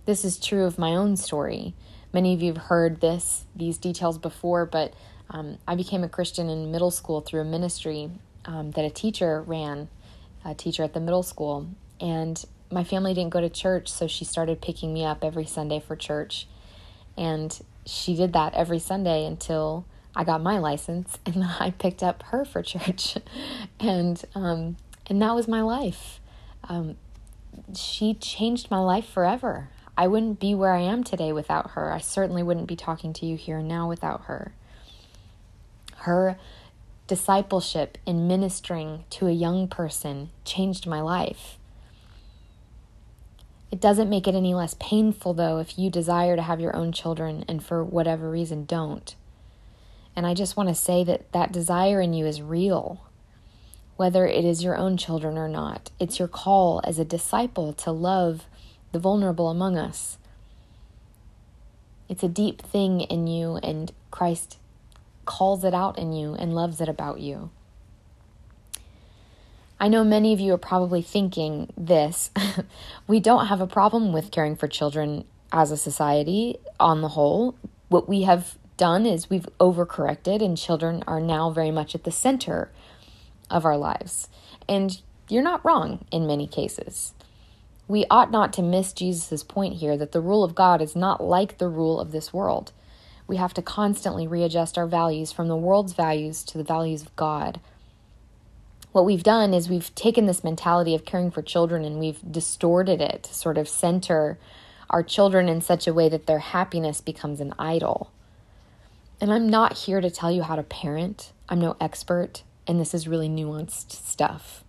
This 0.06 0.24
is 0.24 0.38
true 0.38 0.64
of 0.64 0.78
my 0.78 0.90
own 0.94 1.16
story. 1.16 1.74
Many 2.12 2.34
of 2.34 2.42
you 2.42 2.52
have 2.52 2.64
heard 2.64 3.00
this, 3.00 3.44
these 3.56 3.78
details 3.78 4.18
before, 4.18 4.66
but 4.66 4.94
um, 5.30 5.58
I 5.66 5.74
became 5.74 6.04
a 6.04 6.08
Christian 6.08 6.48
in 6.48 6.70
middle 6.70 6.90
school 6.90 7.20
through 7.20 7.40
a 7.40 7.44
ministry 7.44 8.10
um, 8.44 8.72
that 8.72 8.84
a 8.84 8.90
teacher 8.90 9.42
ran, 9.42 9.88
a 10.44 10.54
teacher 10.54 10.82
at 10.82 10.92
the 10.92 11.00
middle 11.00 11.22
school. 11.22 11.68
And 12.00 12.42
my 12.70 12.84
family 12.84 13.14
didn't 13.14 13.30
go 13.32 13.40
to 13.40 13.48
church, 13.48 13.88
so 13.88 14.06
she 14.06 14.24
started 14.24 14.60
picking 14.60 14.92
me 14.92 15.04
up 15.04 15.24
every 15.24 15.46
Sunday 15.46 15.80
for 15.80 15.96
church. 15.96 16.46
And 17.16 17.58
she 17.86 18.14
did 18.14 18.32
that 18.34 18.54
every 18.54 18.78
Sunday 18.78 19.24
until 19.24 19.86
I 20.16 20.24
got 20.24 20.42
my 20.42 20.58
license, 20.58 21.18
and 21.26 21.42
I 21.60 21.70
picked 21.70 22.02
up 22.02 22.22
her 22.24 22.44
for 22.44 22.62
church. 22.62 23.16
and 23.80 24.22
um, 24.34 24.76
and 25.06 25.20
that 25.22 25.34
was 25.34 25.48
my 25.48 25.62
life. 25.62 26.20
Um, 26.68 26.96
she 27.74 28.14
changed 28.14 28.70
my 28.70 28.78
life 28.78 29.06
forever. 29.06 29.68
I 29.96 30.06
wouldn't 30.08 30.40
be 30.40 30.54
where 30.54 30.72
I 30.72 30.80
am 30.80 31.04
today 31.04 31.32
without 31.32 31.72
her. 31.72 31.92
I 31.92 31.98
certainly 31.98 32.42
wouldn't 32.42 32.66
be 32.66 32.76
talking 32.76 33.12
to 33.14 33.26
you 33.26 33.36
here 33.36 33.60
now 33.60 33.88
without 33.88 34.24
her. 34.24 34.52
Her 35.98 36.36
discipleship 37.06 37.98
in 38.06 38.26
ministering 38.26 39.04
to 39.10 39.26
a 39.26 39.32
young 39.32 39.68
person 39.68 40.30
changed 40.44 40.86
my 40.86 41.00
life. 41.00 41.58
It 43.70 43.80
doesn't 43.80 44.08
make 44.08 44.28
it 44.28 44.34
any 44.34 44.54
less 44.54 44.74
painful, 44.78 45.34
though, 45.34 45.58
if 45.58 45.78
you 45.78 45.90
desire 45.90 46.36
to 46.36 46.42
have 46.42 46.60
your 46.60 46.76
own 46.76 46.92
children 46.92 47.44
and 47.48 47.62
for 47.62 47.82
whatever 47.82 48.30
reason 48.30 48.64
don't. 48.64 49.14
And 50.16 50.26
I 50.26 50.34
just 50.34 50.56
want 50.56 50.68
to 50.68 50.74
say 50.74 51.02
that 51.04 51.32
that 51.32 51.52
desire 51.52 52.00
in 52.00 52.14
you 52.14 52.24
is 52.24 52.40
real, 52.40 53.00
whether 53.96 54.26
it 54.26 54.44
is 54.44 54.64
your 54.64 54.76
own 54.76 54.96
children 54.96 55.38
or 55.38 55.48
not. 55.48 55.90
It's 56.00 56.18
your 56.18 56.28
call 56.28 56.80
as 56.84 56.98
a 56.98 57.04
disciple 57.04 57.72
to 57.74 57.90
love 57.90 58.44
the 58.92 58.98
vulnerable 58.98 59.48
among 59.48 59.76
us. 59.76 60.18
It's 62.08 62.22
a 62.22 62.28
deep 62.28 62.62
thing 62.62 63.00
in 63.02 63.26
you, 63.26 63.56
and 63.56 63.92
Christ 64.10 64.58
calls 65.24 65.64
it 65.64 65.74
out 65.74 65.98
in 65.98 66.12
you 66.12 66.34
and 66.34 66.54
loves 66.54 66.80
it 66.80 66.88
about 66.88 67.20
you. 67.20 67.50
I 69.80 69.88
know 69.88 70.04
many 70.04 70.32
of 70.32 70.40
you 70.40 70.54
are 70.54 70.58
probably 70.58 71.02
thinking 71.02 71.72
this. 71.76 72.30
we 73.06 73.20
don't 73.20 73.46
have 73.46 73.60
a 73.60 73.66
problem 73.66 74.12
with 74.12 74.30
caring 74.30 74.56
for 74.56 74.68
children 74.68 75.24
as 75.52 75.70
a 75.70 75.76
society 75.76 76.58
on 76.78 77.00
the 77.00 77.08
whole. 77.08 77.54
What 77.88 78.08
we 78.08 78.22
have 78.22 78.56
done 78.76 79.06
is 79.06 79.30
we've 79.30 79.48
overcorrected, 79.58 80.42
and 80.42 80.58
children 80.58 81.02
are 81.06 81.20
now 81.20 81.50
very 81.50 81.70
much 81.70 81.94
at 81.94 82.04
the 82.04 82.10
center 82.10 82.70
of 83.50 83.64
our 83.64 83.76
lives. 83.76 84.28
And 84.68 85.00
you're 85.28 85.42
not 85.42 85.64
wrong 85.64 86.04
in 86.10 86.26
many 86.26 86.46
cases. 86.46 87.14
We 87.86 88.06
ought 88.10 88.30
not 88.30 88.52
to 88.54 88.62
miss 88.62 88.92
Jesus' 88.92 89.42
point 89.42 89.74
here 89.74 89.96
that 89.96 90.12
the 90.12 90.20
rule 90.20 90.42
of 90.42 90.54
God 90.54 90.80
is 90.80 90.96
not 90.96 91.22
like 91.22 91.58
the 91.58 91.68
rule 91.68 92.00
of 92.00 92.12
this 92.12 92.32
world. 92.32 92.72
We 93.26 93.36
have 93.36 93.54
to 93.54 93.62
constantly 93.62 94.26
readjust 94.26 94.76
our 94.78 94.86
values 94.86 95.32
from 95.32 95.48
the 95.48 95.56
world's 95.56 95.92
values 95.92 96.42
to 96.44 96.58
the 96.58 96.64
values 96.64 97.02
of 97.02 97.16
God. 97.16 97.60
What 98.92 99.04
we've 99.04 99.22
done 99.22 99.52
is 99.52 99.68
we've 99.68 99.94
taken 99.94 100.26
this 100.26 100.44
mentality 100.44 100.94
of 100.94 101.04
caring 101.04 101.30
for 101.30 101.42
children 101.42 101.84
and 101.84 101.98
we've 101.98 102.20
distorted 102.30 103.00
it 103.00 103.24
to 103.24 103.34
sort 103.34 103.58
of 103.58 103.68
center 103.68 104.38
our 104.88 105.02
children 105.02 105.48
in 105.48 105.60
such 105.60 105.86
a 105.86 105.94
way 105.94 106.08
that 106.08 106.26
their 106.26 106.38
happiness 106.38 107.00
becomes 107.00 107.40
an 107.40 107.54
idol. 107.58 108.12
And 109.20 109.32
I'm 109.32 109.48
not 109.48 109.78
here 109.78 110.00
to 110.00 110.10
tell 110.10 110.30
you 110.30 110.42
how 110.42 110.56
to 110.56 110.62
parent, 110.62 111.32
I'm 111.48 111.60
no 111.60 111.76
expert, 111.80 112.42
and 112.66 112.80
this 112.80 112.94
is 112.94 113.08
really 113.08 113.28
nuanced 113.28 113.92
stuff. 113.92 114.64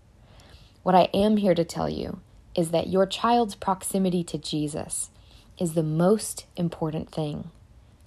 What 0.84 0.96
I 0.96 1.10
am 1.14 1.38
here 1.38 1.56
to 1.56 1.64
tell 1.64 1.90
you 1.90 2.20
is 2.56 2.72
that 2.72 2.88
your 2.88 3.06
child's 3.06 3.56
proximity 3.56 4.24
to 4.24 4.38
Jesus 4.38 5.10
is 5.58 5.74
the 5.74 5.84
most 5.84 6.46
important 6.56 7.10
thing. 7.10 7.50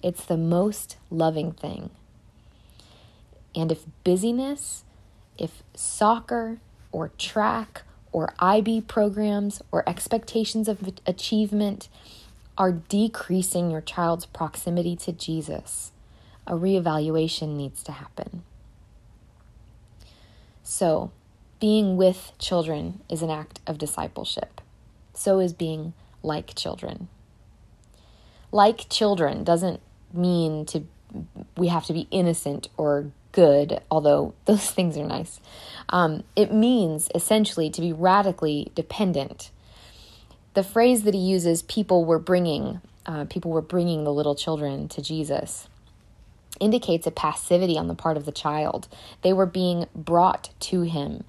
It's 0.01 0.25
the 0.25 0.37
most 0.37 0.97
loving 1.09 1.51
thing. 1.51 1.89
And 3.55 3.71
if 3.71 3.85
busyness, 4.03 4.83
if 5.37 5.63
soccer 5.73 6.59
or 6.91 7.09
track 7.17 7.83
or 8.11 8.33
IB 8.39 8.81
programs 8.81 9.61
or 9.71 9.87
expectations 9.87 10.67
of 10.67 10.93
achievement 11.05 11.89
are 12.57 12.71
decreasing 12.71 13.71
your 13.71 13.81
child's 13.81 14.25
proximity 14.25 14.95
to 14.95 15.11
Jesus, 15.11 15.91
a 16.45 16.53
reevaluation 16.53 17.55
needs 17.55 17.83
to 17.83 17.91
happen. 17.91 18.43
So, 20.69 21.09
being 21.59 21.97
with 21.97 22.31
children 22.37 23.01
is 23.09 23.23
an 23.23 23.31
act 23.31 23.59
of 23.65 23.79
discipleship. 23.79 24.61
So 25.15 25.39
is 25.39 25.51
being 25.51 25.93
like 26.21 26.53
children. 26.53 27.07
Like 28.51 28.87
children 28.87 29.43
doesn't 29.43 29.81
mean 30.13 30.67
to 30.67 30.83
we 31.57 31.69
have 31.69 31.85
to 31.85 31.93
be 31.93 32.07
innocent 32.11 32.69
or 32.77 33.11
good, 33.31 33.81
although 33.89 34.35
those 34.45 34.69
things 34.69 34.95
are 34.95 35.07
nice. 35.07 35.39
Um, 35.89 36.23
it 36.35 36.53
means 36.53 37.09
essentially 37.15 37.71
to 37.71 37.81
be 37.81 37.91
radically 37.91 38.71
dependent. 38.75 39.49
The 40.53 40.63
phrase 40.63 41.01
that 41.01 41.15
he 41.15 41.19
uses, 41.19 41.63
people 41.63 42.05
were 42.05 42.19
bringing, 42.19 42.79
uh, 43.07 43.25
people 43.25 43.49
were 43.49 43.63
bringing 43.63 44.03
the 44.03 44.13
little 44.13 44.35
children 44.35 44.87
to 44.89 45.01
Jesus, 45.01 45.67
indicates 46.59 47.07
a 47.07 47.11
passivity 47.11 47.77
on 47.77 47.87
the 47.87 47.95
part 47.95 48.17
of 48.17 48.25
the 48.25 48.31
child. 48.31 48.87
They 49.21 49.33
were 49.33 49.45
being 49.45 49.85
brought 49.95 50.49
to 50.61 50.81
him. 50.81 51.23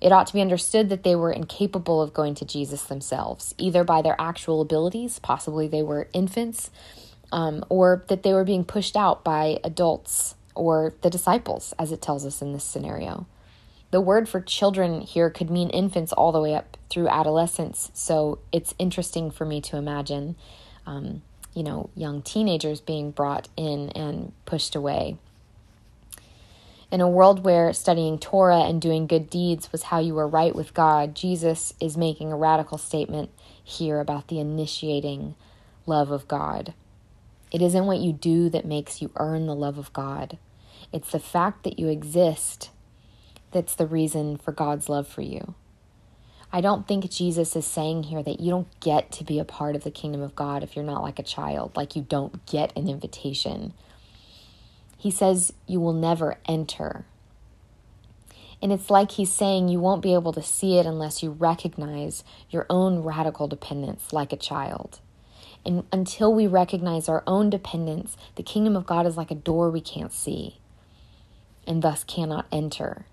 It 0.00 0.12
ought 0.12 0.26
to 0.26 0.34
be 0.34 0.42
understood 0.42 0.90
that 0.90 1.02
they 1.02 1.16
were 1.16 1.32
incapable 1.32 2.02
of 2.02 2.12
going 2.12 2.34
to 2.36 2.44
Jesus 2.44 2.82
themselves, 2.82 3.54
either 3.56 3.84
by 3.84 4.02
their 4.02 4.16
actual 4.20 4.60
abilities, 4.60 5.18
possibly 5.18 5.66
they 5.66 5.82
were 5.82 6.08
infants, 6.12 6.70
um, 7.32 7.64
or 7.68 8.04
that 8.08 8.22
they 8.22 8.32
were 8.32 8.44
being 8.44 8.64
pushed 8.64 8.96
out 8.96 9.24
by 9.24 9.60
adults 9.64 10.34
or 10.54 10.94
the 11.00 11.10
disciples, 11.10 11.72
as 11.78 11.90
it 11.90 12.02
tells 12.02 12.26
us 12.26 12.42
in 12.42 12.52
this 12.52 12.64
scenario. 12.64 13.26
The 13.90 14.00
word 14.00 14.28
for 14.28 14.40
children 14.40 15.00
here 15.00 15.30
could 15.30 15.50
mean 15.50 15.70
infants 15.70 16.12
all 16.12 16.32
the 16.32 16.40
way 16.40 16.54
up 16.54 16.76
through 16.90 17.08
adolescence, 17.08 17.90
so 17.94 18.40
it's 18.52 18.74
interesting 18.78 19.30
for 19.30 19.44
me 19.44 19.60
to 19.62 19.76
imagine, 19.76 20.36
um, 20.84 21.22
you 21.54 21.62
know, 21.62 21.90
young 21.94 22.22
teenagers 22.22 22.80
being 22.80 23.10
brought 23.10 23.48
in 23.56 23.90
and 23.90 24.32
pushed 24.44 24.74
away. 24.74 25.16
In 26.90 27.00
a 27.00 27.08
world 27.08 27.44
where 27.44 27.72
studying 27.72 28.18
Torah 28.18 28.62
and 28.62 28.80
doing 28.80 29.06
good 29.06 29.28
deeds 29.28 29.72
was 29.72 29.84
how 29.84 29.98
you 29.98 30.14
were 30.14 30.28
right 30.28 30.54
with 30.54 30.74
God, 30.74 31.14
Jesus 31.14 31.74
is 31.80 31.96
making 31.96 32.30
a 32.30 32.36
radical 32.36 32.78
statement 32.78 33.30
here 33.62 34.00
about 34.00 34.28
the 34.28 34.38
initiating 34.38 35.34
love 35.86 36.10
of 36.10 36.28
God. 36.28 36.74
It 37.50 37.62
isn't 37.62 37.86
what 37.86 37.98
you 37.98 38.12
do 38.12 38.48
that 38.50 38.64
makes 38.64 39.00
you 39.00 39.10
earn 39.16 39.46
the 39.46 39.54
love 39.54 39.78
of 39.78 39.92
God, 39.92 40.38
it's 40.92 41.10
the 41.10 41.18
fact 41.18 41.64
that 41.64 41.78
you 41.78 41.88
exist 41.88 42.70
that's 43.50 43.74
the 43.74 43.86
reason 43.86 44.36
for 44.36 44.52
God's 44.52 44.88
love 44.88 45.08
for 45.08 45.22
you. 45.22 45.54
I 46.54 46.60
don't 46.60 46.86
think 46.86 47.10
Jesus 47.10 47.56
is 47.56 47.66
saying 47.66 48.04
here 48.04 48.22
that 48.22 48.38
you 48.38 48.48
don't 48.48 48.68
get 48.78 49.10
to 49.12 49.24
be 49.24 49.40
a 49.40 49.44
part 49.44 49.74
of 49.74 49.82
the 49.82 49.90
kingdom 49.90 50.22
of 50.22 50.36
God 50.36 50.62
if 50.62 50.76
you're 50.76 50.84
not 50.84 51.02
like 51.02 51.18
a 51.18 51.24
child, 51.24 51.76
like 51.76 51.96
you 51.96 52.02
don't 52.02 52.46
get 52.46 52.72
an 52.76 52.88
invitation. 52.88 53.72
He 54.96 55.10
says 55.10 55.52
you 55.66 55.80
will 55.80 55.92
never 55.92 56.38
enter. 56.46 57.06
And 58.62 58.72
it's 58.72 58.88
like 58.88 59.10
he's 59.10 59.32
saying 59.32 59.66
you 59.66 59.80
won't 59.80 60.00
be 60.00 60.14
able 60.14 60.32
to 60.32 60.42
see 60.44 60.78
it 60.78 60.86
unless 60.86 61.24
you 61.24 61.32
recognize 61.32 62.22
your 62.50 62.66
own 62.70 63.02
radical 63.02 63.48
dependence 63.48 64.12
like 64.12 64.32
a 64.32 64.36
child. 64.36 65.00
And 65.66 65.82
until 65.90 66.32
we 66.32 66.46
recognize 66.46 67.08
our 67.08 67.24
own 67.26 67.50
dependence, 67.50 68.16
the 68.36 68.44
kingdom 68.44 68.76
of 68.76 68.86
God 68.86 69.06
is 69.06 69.16
like 69.16 69.32
a 69.32 69.34
door 69.34 69.70
we 69.72 69.80
can't 69.80 70.12
see 70.12 70.60
and 71.66 71.82
thus 71.82 72.04
cannot 72.04 72.46
enter. 72.52 73.06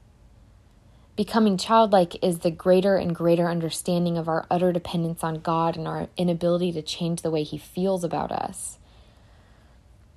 Becoming 1.18 1.58
childlike 1.58 2.24
is 2.24 2.39
the 2.39 2.51
greater 2.51 2.96
and 2.96 3.13
greater 3.13 3.50
understanding 3.50 4.18
of 4.18 4.30
our 4.30 4.46
utter 4.50 4.72
dependence 4.72 5.24
on 5.24 5.41
God 5.41 5.75
and 5.75 5.88
our 5.88 6.08
inability 6.15 6.72
to 6.72 6.82
change 6.82 7.22
the 7.22 7.32
way 7.32 7.44
He 7.44 7.58
feels 7.58 8.03
about 8.03 8.32
us. 8.32 8.77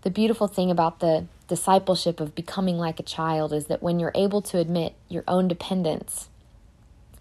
The 0.02 0.10
beautiful 0.10 0.46
thing 0.46 0.70
about 0.70 1.00
the 1.00 1.26
discipleship 1.48 2.20
of 2.20 2.34
becoming 2.34 2.78
like 2.78 3.00
a 3.00 3.04
child 3.04 3.52
is 3.52 3.66
that 3.66 3.82
when 3.82 3.98
you're 3.98 4.12
able 4.14 4.40
to 4.42 4.58
admit 4.58 4.94
your 5.08 5.24
own 5.26 5.48
dependence, 5.48 6.28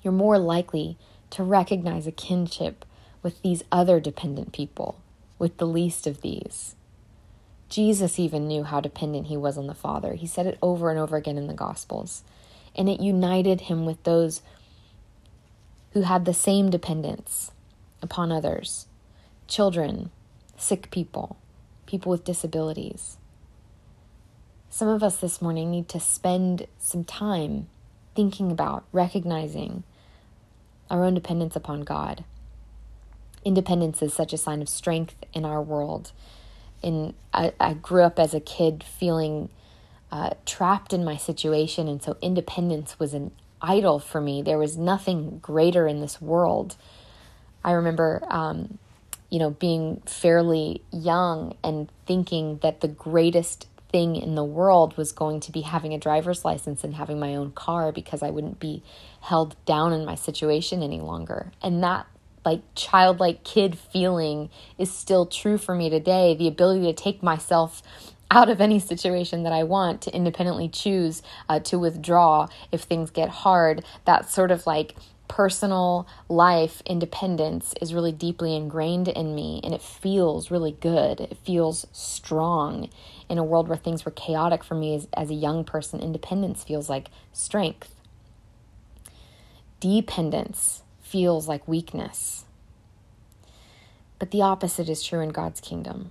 you're 0.03 0.13
more 0.13 0.38
likely 0.38 0.98
to 1.32 1.44
recognize 1.44 2.06
a 2.06 2.12
kinship 2.12 2.86
with 3.24 3.42
these 3.42 3.63
other 3.72 4.00
dependent 4.00 4.53
people, 4.53 5.00
with 5.39 5.58
the 5.58 5.65
least 5.65 6.06
of 6.06 6.22
these. 6.22 6.75
Jesus 7.70 8.20
even 8.20 8.48
knew 8.48 8.63
how 8.63 8.80
dependent 8.80 9.27
he 9.27 9.38
was 9.38 9.58
on 9.58 9.65
the 9.65 9.74
Father. 9.74 10.13
He 10.13 10.27
said 10.27 10.46
it 10.46 10.60
over 10.62 10.92
and 10.92 11.00
over 11.00 11.18
again 11.18 11.39
in 11.39 11.48
the 11.48 11.53
Gospels. 11.56 12.24
And 12.75 12.89
it 12.89 13.00
united 13.00 13.62
him 13.62 13.86
with 13.86 14.03
those 14.03 14.42
who 15.92 16.01
had 16.01 16.25
the 16.25 16.34
same 16.34 16.70
dependence 16.70 17.51
upon 18.01 18.32
others 18.32 18.88
children, 19.48 20.10
sick 20.58 20.89
people, 20.89 21.38
people 21.86 22.10
with 22.10 22.24
disabilities. 22.24 23.18
Some 24.70 24.88
of 24.88 25.03
us 25.03 25.18
this 25.18 25.42
morning 25.42 25.70
need 25.70 25.88
to 25.89 26.00
spend 26.00 26.65
some 26.80 27.03
time 27.03 27.68
thinking 28.15 28.51
about, 28.51 28.86
recognizing 28.92 29.84
our 30.89 31.03
own 31.03 31.13
dependence 31.13 31.56
upon 31.56 31.82
God. 31.82 32.24
Independence 33.46 34.01
is 34.01 34.13
such 34.13 34.34
a 34.34 34.38
sign 34.38 34.62
of 34.62 34.70
strength 34.70 35.15
in 35.34 35.46
our 35.46 35.62
world. 35.62 36.12
And 36.82 37.13
I, 37.34 37.53
I 37.60 37.74
grew 37.74 38.01
up 38.03 38.18
as 38.18 38.34
a 38.34 38.39
kid 38.39 38.84
feeling 38.84 39.50
uh, 40.13 40.29
trapped 40.46 40.93
in 40.93 41.03
my 41.03 41.17
situation, 41.17 41.88
and 41.88 42.01
so 42.03 42.15
independence 42.22 43.00
was 43.00 43.13
an 43.13 43.32
idol 43.62 43.98
for 43.98 44.22
me. 44.22 44.41
There 44.41 44.60
was 44.60 44.77
nothing 44.77 45.39
greater 45.39 45.88
in 45.88 46.01
this 46.01 46.22
world. 46.22 46.75
I 47.63 47.72
remember 47.72 48.22
um, 48.27 48.77
you 49.34 49.39
know, 49.39 49.50
being 49.50 50.00
fairly 50.05 50.84
young 50.91 51.55
and 51.63 51.89
thinking 52.05 52.60
that 52.62 52.82
the 52.82 52.88
greatest 52.88 53.67
thing 53.91 54.15
in 54.15 54.36
the 54.36 54.43
world 54.43 54.96
was 54.96 55.12
going 55.12 55.39
to 55.39 55.51
be 55.51 55.62
having 55.62 55.91
a 55.91 55.98
driver's 55.98 56.46
license 56.46 56.84
and 56.84 56.93
having 56.93 57.20
my 57.20 57.34
own 57.34 57.51
car 57.51 57.91
because 57.91 58.22
I 58.22 58.29
wouldn't 58.29 58.60
be 58.60 58.84
held 59.22 59.55
down 59.65 59.91
in 59.91 60.05
my 60.05 60.13
situation 60.13 60.84
any 60.84 61.01
longer. 61.01 61.51
And 61.63 61.82
that 61.82 62.05
like 62.46 62.62
childlike 62.75 63.43
kid 63.43 63.75
feeling 63.75 64.51
is 64.77 64.93
still 64.93 65.25
true 65.25 65.58
for 65.58 65.74
me 65.74 65.89
today. 65.89 66.36
The 66.36 66.48
ability 66.48 66.86
to 66.86 66.93
take 66.93 67.24
myself 67.24 67.82
out 68.33 68.49
of 68.49 68.59
any 68.59 68.79
situation 68.79 69.43
that 69.43 69.53
I 69.53 69.63
want, 69.63 70.01
to 70.01 70.15
independently 70.15 70.67
choose 70.67 71.21
uh, 71.47 71.59
to 71.59 71.77
withdraw 71.77 72.47
if 72.71 72.81
things 72.81 73.11
get 73.11 73.29
hard. 73.29 73.85
That 74.05 74.27
sort 74.27 74.49
of 74.49 74.65
like 74.65 74.95
personal 75.27 76.07
life 76.27 76.81
independence 76.85 77.75
is 77.79 77.93
really 77.93 78.11
deeply 78.11 78.55
ingrained 78.55 79.07
in 79.07 79.35
me 79.35 79.61
and 79.63 79.73
it 79.73 79.81
feels 79.83 80.49
really 80.49 80.75
good. 80.79 81.21
It 81.21 81.37
feels 81.37 81.85
strong 81.91 82.89
in 83.29 83.37
a 83.37 83.43
world 83.43 83.67
where 83.67 83.77
things 83.77 84.03
were 84.03 84.11
chaotic 84.11 84.63
for 84.63 84.73
me 84.75 84.95
as, 84.95 85.07
as 85.13 85.29
a 85.29 85.35
young 85.35 85.63
person. 85.63 85.99
Independence 85.99 86.63
feels 86.63 86.89
like 86.89 87.09
strength, 87.31 87.95
dependence 89.79 90.81
feels 91.01 91.47
like 91.47 91.67
weakness. 91.67 92.45
But 94.17 94.31
the 94.31 94.41
opposite 94.41 94.89
is 94.89 95.03
true 95.03 95.19
in 95.19 95.29
God's 95.29 95.61
kingdom. 95.61 96.09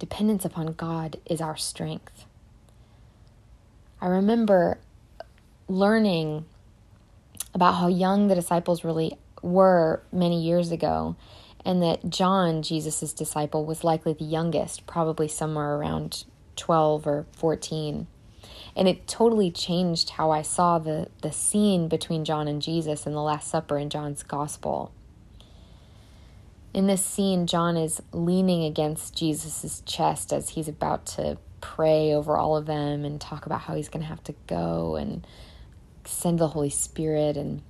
Dependence 0.00 0.46
upon 0.46 0.72
God 0.72 1.18
is 1.26 1.42
our 1.42 1.58
strength. 1.58 2.24
I 4.00 4.06
remember 4.06 4.78
learning 5.68 6.46
about 7.52 7.74
how 7.74 7.86
young 7.86 8.28
the 8.28 8.34
disciples 8.34 8.82
really 8.82 9.18
were 9.42 10.02
many 10.10 10.42
years 10.42 10.72
ago, 10.72 11.16
and 11.66 11.82
that 11.82 12.08
John, 12.08 12.62
Jesus' 12.62 13.12
disciple, 13.12 13.66
was 13.66 13.84
likely 13.84 14.14
the 14.14 14.24
youngest, 14.24 14.86
probably 14.86 15.28
somewhere 15.28 15.76
around 15.76 16.24
12 16.56 17.06
or 17.06 17.26
14. 17.32 18.06
And 18.74 18.88
it 18.88 19.06
totally 19.06 19.50
changed 19.50 20.10
how 20.10 20.30
I 20.30 20.40
saw 20.40 20.78
the, 20.78 21.08
the 21.20 21.30
scene 21.30 21.88
between 21.88 22.24
John 22.24 22.48
and 22.48 22.62
Jesus 22.62 23.06
in 23.06 23.12
the 23.12 23.20
Last 23.20 23.48
Supper 23.48 23.76
in 23.76 23.90
John's 23.90 24.22
Gospel. 24.22 24.92
In 26.72 26.86
this 26.86 27.04
scene, 27.04 27.48
John 27.48 27.76
is 27.76 28.00
leaning 28.12 28.64
against 28.64 29.16
Jesus' 29.16 29.82
chest 29.86 30.32
as 30.32 30.50
he's 30.50 30.68
about 30.68 31.04
to 31.06 31.38
pray 31.60 32.14
over 32.14 32.36
all 32.36 32.56
of 32.56 32.66
them 32.66 33.04
and 33.04 33.20
talk 33.20 33.44
about 33.44 33.62
how 33.62 33.74
he's 33.74 33.88
going 33.88 34.02
to 34.02 34.08
have 34.08 34.22
to 34.24 34.34
go 34.46 34.94
and 34.94 35.26
send 36.04 36.38
the 36.38 36.48
Holy 36.48 36.70
Spirit. 36.70 37.36
And 37.36 37.62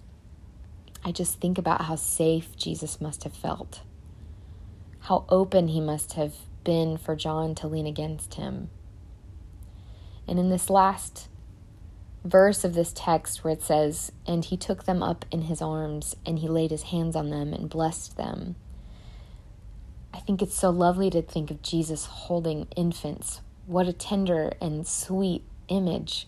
I 1.03 1.13
just 1.13 1.41
think 1.41 1.57
about 1.57 1.83
how 1.83 1.97
safe 1.97 2.57
Jesus 2.59 3.01
must 3.01 3.25
have 3.25 3.33
felt, 3.33 3.81
how 5.01 5.25
open 5.31 5.69
he 5.69 5.81
must 5.81 6.13
have 6.13 6.35
been 6.63 6.99
for 6.99 7.17
John 7.17 7.55
to 7.57 7.67
lean 7.67 7.87
against 7.87 8.35
him. 8.35 8.69
And 10.29 10.39
in 10.39 10.51
this 10.51 10.69
last 10.69 11.29
verse 12.23 12.65
of 12.65 12.75
this 12.75 12.93
text, 12.95 13.43
where 13.43 13.55
it 13.55 13.63
says, 13.63 14.13
And 14.27 14.45
he 14.45 14.59
took 14.59 14.85
them 14.85 15.03
up 15.03 15.25
in 15.31 15.43
his 15.43 15.63
arms, 15.63 16.15
and 16.27 16.39
he 16.39 16.49
laid 16.49 16.71
his 16.71 16.85
hands 16.85 17.17
on 17.17 17.31
them 17.31 17.55
and 17.55 17.71
blessed 17.71 18.19
them. 18.19 18.57
I 20.13 20.19
think 20.21 20.43
it's 20.43 20.55
so 20.55 20.71
lovely 20.71 21.11
to 21.11 21.23
think 21.23 21.51
of 21.51 21.63
Jesus 21.63 22.07
holding 22.07 22.67
infants. 22.77 23.41
What 23.67 23.89
a 23.89 23.93
tender 23.93 24.53
and 24.61 24.87
sweet 24.87 25.45
image 25.69 26.27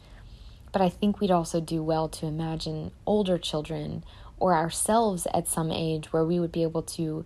but 0.72 0.80
I 0.80 0.88
think 0.88 1.20
we'd 1.20 1.30
also 1.30 1.60
do 1.60 1.82
well 1.82 2.08
to 2.08 2.26
imagine 2.26 2.92
older 3.06 3.36
children 3.38 4.02
or 4.40 4.54
ourselves 4.54 5.26
at 5.32 5.46
some 5.46 5.70
age 5.70 6.12
where 6.12 6.24
we 6.24 6.40
would 6.40 6.50
be 6.50 6.62
able 6.62 6.82
to 6.82 7.24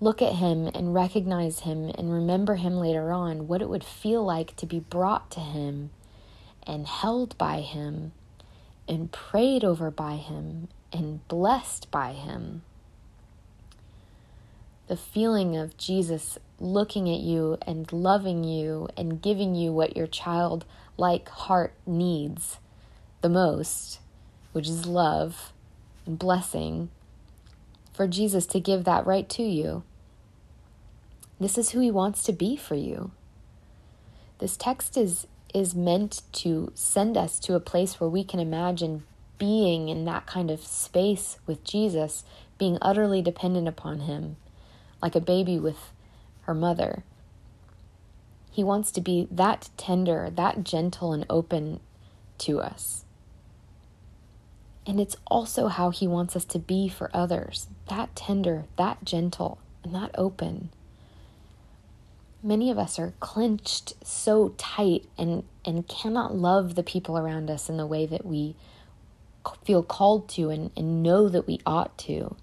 look 0.00 0.20
at 0.20 0.34
him 0.34 0.66
and 0.74 0.92
recognize 0.92 1.60
him 1.60 1.90
and 1.96 2.12
remember 2.12 2.56
him 2.56 2.76
later 2.76 3.12
on, 3.12 3.46
what 3.46 3.62
it 3.62 3.68
would 3.68 3.84
feel 3.84 4.24
like 4.24 4.56
to 4.56 4.66
be 4.66 4.80
brought 4.80 5.30
to 5.30 5.40
him 5.40 5.90
and 6.66 6.86
held 6.86 7.38
by 7.38 7.60
him 7.60 8.12
and 8.88 9.12
prayed 9.12 9.62
over 9.62 9.90
by 9.90 10.16
him 10.16 10.68
and 10.92 11.26
blessed 11.28 11.90
by 11.90 12.12
him. 12.12 12.62
The 14.90 14.96
feeling 14.96 15.56
of 15.56 15.76
Jesus 15.76 16.36
looking 16.58 17.08
at 17.08 17.20
you 17.20 17.56
and 17.64 17.92
loving 17.92 18.42
you 18.42 18.88
and 18.96 19.22
giving 19.22 19.54
you 19.54 19.70
what 19.70 19.96
your 19.96 20.08
child 20.08 20.64
like 20.96 21.28
heart 21.28 21.74
needs 21.86 22.58
the 23.20 23.28
most, 23.28 24.00
which 24.50 24.66
is 24.66 24.86
love 24.86 25.52
and 26.06 26.18
blessing, 26.18 26.90
for 27.92 28.08
Jesus 28.08 28.46
to 28.46 28.58
give 28.58 28.82
that 28.82 29.06
right 29.06 29.28
to 29.28 29.44
you. 29.44 29.84
This 31.38 31.56
is 31.56 31.70
who 31.70 31.78
he 31.78 31.92
wants 31.92 32.24
to 32.24 32.32
be 32.32 32.56
for 32.56 32.74
you. 32.74 33.12
This 34.40 34.56
text 34.56 34.96
is 34.96 35.28
is 35.54 35.72
meant 35.72 36.22
to 36.32 36.72
send 36.74 37.16
us 37.16 37.38
to 37.38 37.54
a 37.54 37.60
place 37.60 38.00
where 38.00 38.10
we 38.10 38.24
can 38.24 38.40
imagine 38.40 39.04
being 39.38 39.88
in 39.88 40.04
that 40.06 40.26
kind 40.26 40.50
of 40.50 40.60
space 40.60 41.38
with 41.46 41.62
Jesus, 41.62 42.24
being 42.58 42.76
utterly 42.82 43.22
dependent 43.22 43.68
upon 43.68 44.00
him, 44.00 44.36
like 45.02 45.14
a 45.14 45.20
baby 45.20 45.58
with 45.58 45.92
her 46.42 46.54
mother. 46.54 47.04
He 48.50 48.64
wants 48.64 48.90
to 48.92 49.00
be 49.00 49.28
that 49.30 49.70
tender, 49.76 50.30
that 50.34 50.64
gentle, 50.64 51.12
and 51.12 51.24
open 51.30 51.80
to 52.38 52.60
us. 52.60 53.04
And 54.86 54.98
it's 54.98 55.16
also 55.26 55.68
how 55.68 55.90
He 55.90 56.08
wants 56.08 56.34
us 56.34 56.44
to 56.46 56.58
be 56.58 56.88
for 56.88 57.10
others 57.14 57.68
that 57.88 58.14
tender, 58.14 58.64
that 58.76 59.04
gentle, 59.04 59.58
and 59.84 59.94
that 59.94 60.10
open. 60.16 60.70
Many 62.42 62.70
of 62.70 62.78
us 62.78 62.98
are 62.98 63.12
clenched 63.20 63.94
so 64.04 64.54
tight 64.56 65.06
and, 65.18 65.44
and 65.64 65.86
cannot 65.86 66.34
love 66.34 66.74
the 66.74 66.82
people 66.82 67.18
around 67.18 67.50
us 67.50 67.68
in 67.68 67.76
the 67.76 67.86
way 67.86 68.06
that 68.06 68.24
we 68.24 68.56
feel 69.64 69.82
called 69.82 70.28
to 70.30 70.50
and, 70.50 70.70
and 70.76 71.02
know 71.02 71.28
that 71.28 71.46
we 71.46 71.60
ought 71.66 71.96
to. 71.98 72.36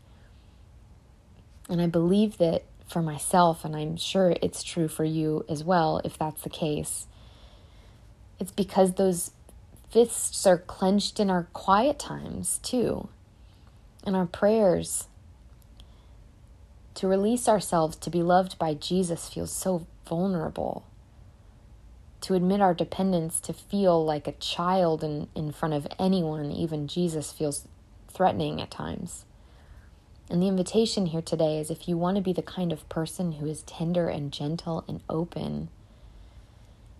And 1.69 1.81
I 1.81 1.87
believe 1.87 2.37
that 2.37 2.63
for 2.87 3.01
myself, 3.01 3.65
and 3.65 3.75
I'm 3.75 3.97
sure 3.97 4.35
it's 4.41 4.63
true 4.63 4.87
for 4.87 5.03
you 5.03 5.45
as 5.49 5.63
well, 5.63 5.99
if 6.03 6.17
that's 6.17 6.41
the 6.41 6.49
case. 6.49 7.07
It's 8.39 8.51
because 8.51 8.93
those 8.93 9.31
fists 9.89 10.45
are 10.45 10.57
clenched 10.57 11.19
in 11.19 11.29
our 11.29 11.47
quiet 11.53 11.99
times, 11.99 12.59
too, 12.63 13.09
in 14.05 14.15
our 14.15 14.25
prayers. 14.25 15.07
To 16.95 17.07
release 17.07 17.47
ourselves 17.47 17.95
to 17.97 18.09
be 18.09 18.23
loved 18.23 18.57
by 18.57 18.73
Jesus 18.73 19.29
feels 19.29 19.51
so 19.51 19.85
vulnerable. 20.07 20.85
To 22.21 22.33
admit 22.33 22.61
our 22.61 22.73
dependence, 22.73 23.39
to 23.41 23.53
feel 23.53 24.03
like 24.03 24.27
a 24.27 24.31
child 24.31 25.03
in, 25.03 25.27
in 25.35 25.51
front 25.51 25.75
of 25.75 25.87
anyone, 25.99 26.51
even 26.51 26.87
Jesus, 26.87 27.31
feels 27.31 27.67
threatening 28.11 28.59
at 28.61 28.71
times. 28.71 29.25
And 30.29 30.41
the 30.41 30.47
invitation 30.47 31.05
here 31.07 31.21
today 31.21 31.57
is 31.57 31.71
if 31.71 31.87
you 31.87 31.97
want 31.97 32.17
to 32.17 32.21
be 32.21 32.33
the 32.33 32.41
kind 32.41 32.73
of 32.73 32.87
person 32.89 33.33
who 33.33 33.45
is 33.45 33.63
tender 33.63 34.09
and 34.09 34.33
gentle 34.33 34.83
and 34.87 35.01
open, 35.09 35.69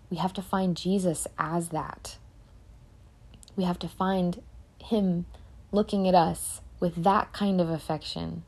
we 0.08 0.16
have 0.16 0.32
to 0.34 0.42
find 0.42 0.76
Jesus 0.76 1.26
as 1.38 1.68
that. 1.68 2.16
We 3.54 3.64
have 3.64 3.78
to 3.80 3.88
find 3.88 4.42
Him 4.82 5.26
looking 5.72 6.08
at 6.08 6.14
us 6.14 6.62
with 6.80 7.02
that 7.04 7.34
kind 7.34 7.60
of 7.60 7.68
affection, 7.68 8.44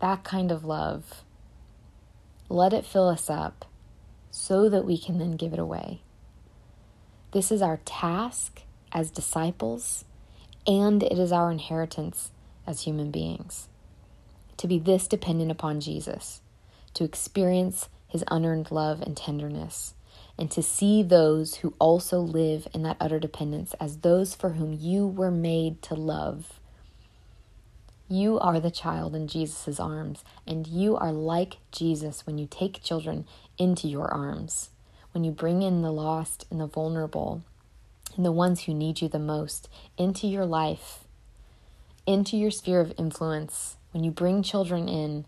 that 0.00 0.24
kind 0.24 0.50
of 0.50 0.64
love. 0.64 1.22
Let 2.48 2.72
it 2.72 2.86
fill 2.86 3.08
us 3.08 3.28
up 3.28 3.66
so 4.30 4.70
that 4.70 4.86
we 4.86 4.96
can 4.96 5.18
then 5.18 5.32
give 5.32 5.52
it 5.52 5.58
away. 5.58 6.00
This 7.32 7.52
is 7.52 7.60
our 7.60 7.80
task 7.84 8.62
as 8.92 9.10
disciples, 9.10 10.06
and 10.66 11.02
it 11.02 11.18
is 11.18 11.32
our 11.32 11.50
inheritance 11.50 12.30
as 12.66 12.82
human 12.82 13.10
beings 13.10 13.68
to 14.56 14.68
be 14.68 14.78
this 14.78 15.06
dependent 15.06 15.50
upon 15.50 15.80
Jesus, 15.80 16.40
to 16.94 17.04
experience 17.04 17.88
his 18.08 18.24
unearned 18.30 18.70
love 18.70 19.00
and 19.02 19.16
tenderness, 19.16 19.94
and 20.38 20.50
to 20.50 20.62
see 20.62 21.02
those 21.02 21.56
who 21.56 21.74
also 21.78 22.18
live 22.20 22.68
in 22.72 22.82
that 22.82 22.96
utter 23.00 23.18
dependence 23.18 23.74
as 23.80 23.98
those 23.98 24.34
for 24.34 24.50
whom 24.50 24.72
you 24.72 25.06
were 25.06 25.30
made 25.30 25.82
to 25.82 25.94
love. 25.94 26.60
You 28.08 28.38
are 28.38 28.60
the 28.60 28.70
child 28.70 29.14
in 29.14 29.28
Jesus' 29.28 29.80
arms, 29.80 30.24
and 30.46 30.66
you 30.66 30.96
are 30.96 31.12
like 31.12 31.56
Jesus 31.72 32.26
when 32.26 32.38
you 32.38 32.46
take 32.48 32.82
children 32.82 33.26
into 33.58 33.88
your 33.88 34.12
arms, 34.12 34.70
when 35.12 35.24
you 35.24 35.30
bring 35.30 35.62
in 35.62 35.82
the 35.82 35.92
lost 35.92 36.46
and 36.50 36.60
the 36.60 36.66
vulnerable 36.66 37.42
and 38.16 38.24
the 38.24 38.32
ones 38.32 38.64
who 38.64 38.74
need 38.74 39.00
you 39.00 39.08
the 39.08 39.18
most 39.18 39.68
into 39.96 40.26
your 40.26 40.46
life, 40.46 41.04
into 42.06 42.36
your 42.36 42.50
sphere 42.50 42.80
of 42.80 42.92
influence 42.98 43.76
when 43.94 44.02
you 44.02 44.10
bring 44.10 44.42
children 44.42 44.88
in, 44.88 45.24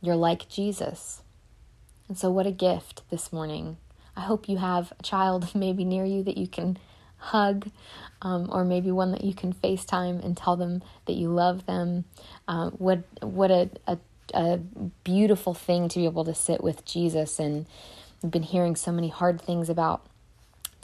you're 0.00 0.14
like 0.16 0.48
Jesus. 0.48 1.20
And 2.08 2.16
so, 2.16 2.30
what 2.30 2.46
a 2.46 2.52
gift 2.52 3.02
this 3.10 3.32
morning. 3.32 3.76
I 4.16 4.20
hope 4.20 4.48
you 4.48 4.58
have 4.58 4.92
a 4.98 5.02
child 5.02 5.50
maybe 5.54 5.84
near 5.84 6.04
you 6.04 6.22
that 6.22 6.38
you 6.38 6.46
can 6.46 6.78
hug, 7.18 7.68
um, 8.22 8.48
or 8.52 8.64
maybe 8.64 8.92
one 8.92 9.10
that 9.10 9.24
you 9.24 9.34
can 9.34 9.52
FaceTime 9.52 10.24
and 10.24 10.36
tell 10.36 10.56
them 10.56 10.82
that 11.06 11.14
you 11.14 11.28
love 11.28 11.66
them. 11.66 12.04
Uh, 12.46 12.70
what 12.70 13.02
what 13.20 13.50
a, 13.50 13.68
a, 13.88 13.98
a 14.32 14.58
beautiful 15.02 15.54
thing 15.54 15.88
to 15.88 15.98
be 15.98 16.04
able 16.04 16.24
to 16.24 16.34
sit 16.34 16.62
with 16.62 16.84
Jesus. 16.84 17.40
And 17.40 17.66
I've 18.22 18.30
been 18.30 18.44
hearing 18.44 18.76
so 18.76 18.92
many 18.92 19.08
hard 19.08 19.42
things 19.42 19.68
about 19.68 20.06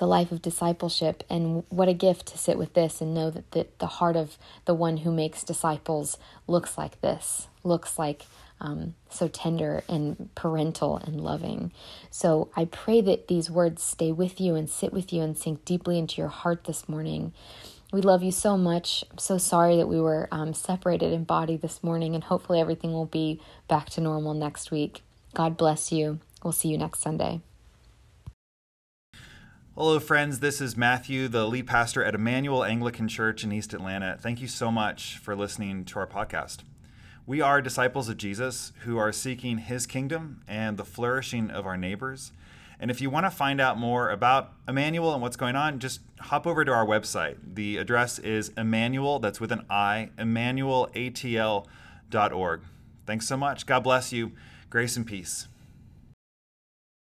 the 0.02 0.06
life 0.08 0.32
of 0.32 0.42
discipleship. 0.42 1.22
And 1.30 1.62
what 1.68 1.88
a 1.88 1.94
gift 1.94 2.26
to 2.26 2.36
sit 2.36 2.58
with 2.58 2.74
this 2.74 3.00
and 3.00 3.14
know 3.14 3.30
that 3.30 3.52
the, 3.52 3.68
the 3.78 3.86
heart 3.86 4.16
of 4.16 4.36
the 4.64 4.74
one 4.74 4.96
who 4.96 5.12
makes 5.12 5.44
disciples 5.44 6.18
looks 6.48 6.76
like 6.76 7.00
this, 7.02 7.46
looks 7.62 8.00
like 8.00 8.26
um, 8.60 8.96
so 9.10 9.28
tender 9.28 9.84
and 9.88 10.28
parental 10.34 10.96
and 10.96 11.20
loving. 11.20 11.70
So 12.10 12.50
I 12.56 12.64
pray 12.64 13.00
that 13.00 13.28
these 13.28 13.48
words 13.48 13.80
stay 13.80 14.10
with 14.10 14.40
you 14.40 14.56
and 14.56 14.68
sit 14.68 14.92
with 14.92 15.12
you 15.12 15.22
and 15.22 15.38
sink 15.38 15.64
deeply 15.64 16.00
into 16.00 16.20
your 16.20 16.30
heart 16.30 16.64
this 16.64 16.88
morning. 16.88 17.32
We 17.92 18.00
love 18.00 18.24
you 18.24 18.32
so 18.32 18.56
much. 18.56 19.04
I'm 19.08 19.18
so 19.18 19.38
sorry 19.38 19.76
that 19.76 19.86
we 19.86 20.00
were 20.00 20.26
um, 20.32 20.52
separated 20.52 21.12
in 21.12 21.22
body 21.22 21.56
this 21.56 21.80
morning, 21.80 22.16
and 22.16 22.24
hopefully 22.24 22.58
everything 22.60 22.92
will 22.92 23.06
be 23.06 23.40
back 23.68 23.88
to 23.90 24.00
normal 24.00 24.34
next 24.34 24.72
week. 24.72 25.04
God 25.32 25.56
bless 25.56 25.92
you. 25.92 26.18
We'll 26.42 26.52
see 26.52 26.70
you 26.70 26.78
next 26.78 27.02
Sunday. 27.02 27.40
Hello, 29.74 29.98
friends. 29.98 30.40
This 30.40 30.60
is 30.60 30.76
Matthew, 30.76 31.28
the 31.28 31.46
lead 31.46 31.66
pastor 31.66 32.04
at 32.04 32.14
Immanuel 32.14 32.62
Anglican 32.62 33.08
Church 33.08 33.42
in 33.42 33.50
East 33.50 33.72
Atlanta. 33.72 34.18
Thank 34.20 34.42
you 34.42 34.46
so 34.46 34.70
much 34.70 35.16
for 35.16 35.34
listening 35.34 35.86
to 35.86 35.98
our 35.98 36.06
podcast. 36.06 36.58
We 37.26 37.40
are 37.40 37.62
disciples 37.62 38.10
of 38.10 38.18
Jesus 38.18 38.74
who 38.80 38.98
are 38.98 39.12
seeking 39.12 39.56
his 39.56 39.86
kingdom 39.86 40.42
and 40.46 40.76
the 40.76 40.84
flourishing 40.84 41.50
of 41.50 41.64
our 41.64 41.78
neighbors. 41.78 42.32
And 42.78 42.90
if 42.90 43.00
you 43.00 43.08
want 43.08 43.24
to 43.24 43.30
find 43.30 43.62
out 43.62 43.78
more 43.78 44.10
about 44.10 44.52
Immanuel 44.68 45.14
and 45.14 45.22
what's 45.22 45.36
going 45.36 45.56
on, 45.56 45.78
just 45.78 46.02
hop 46.20 46.46
over 46.46 46.66
to 46.66 46.72
our 46.72 46.84
website. 46.84 47.38
The 47.54 47.78
address 47.78 48.18
is 48.18 48.52
Immanuel, 48.58 49.20
that's 49.20 49.40
with 49.40 49.52
an 49.52 49.64
I, 49.70 50.10
immanuelatl.org. 50.18 52.60
Thanks 53.06 53.26
so 53.26 53.38
much. 53.38 53.64
God 53.64 53.80
bless 53.80 54.12
you. 54.12 54.32
Grace 54.68 54.98
and 54.98 55.06
peace. 55.06 55.48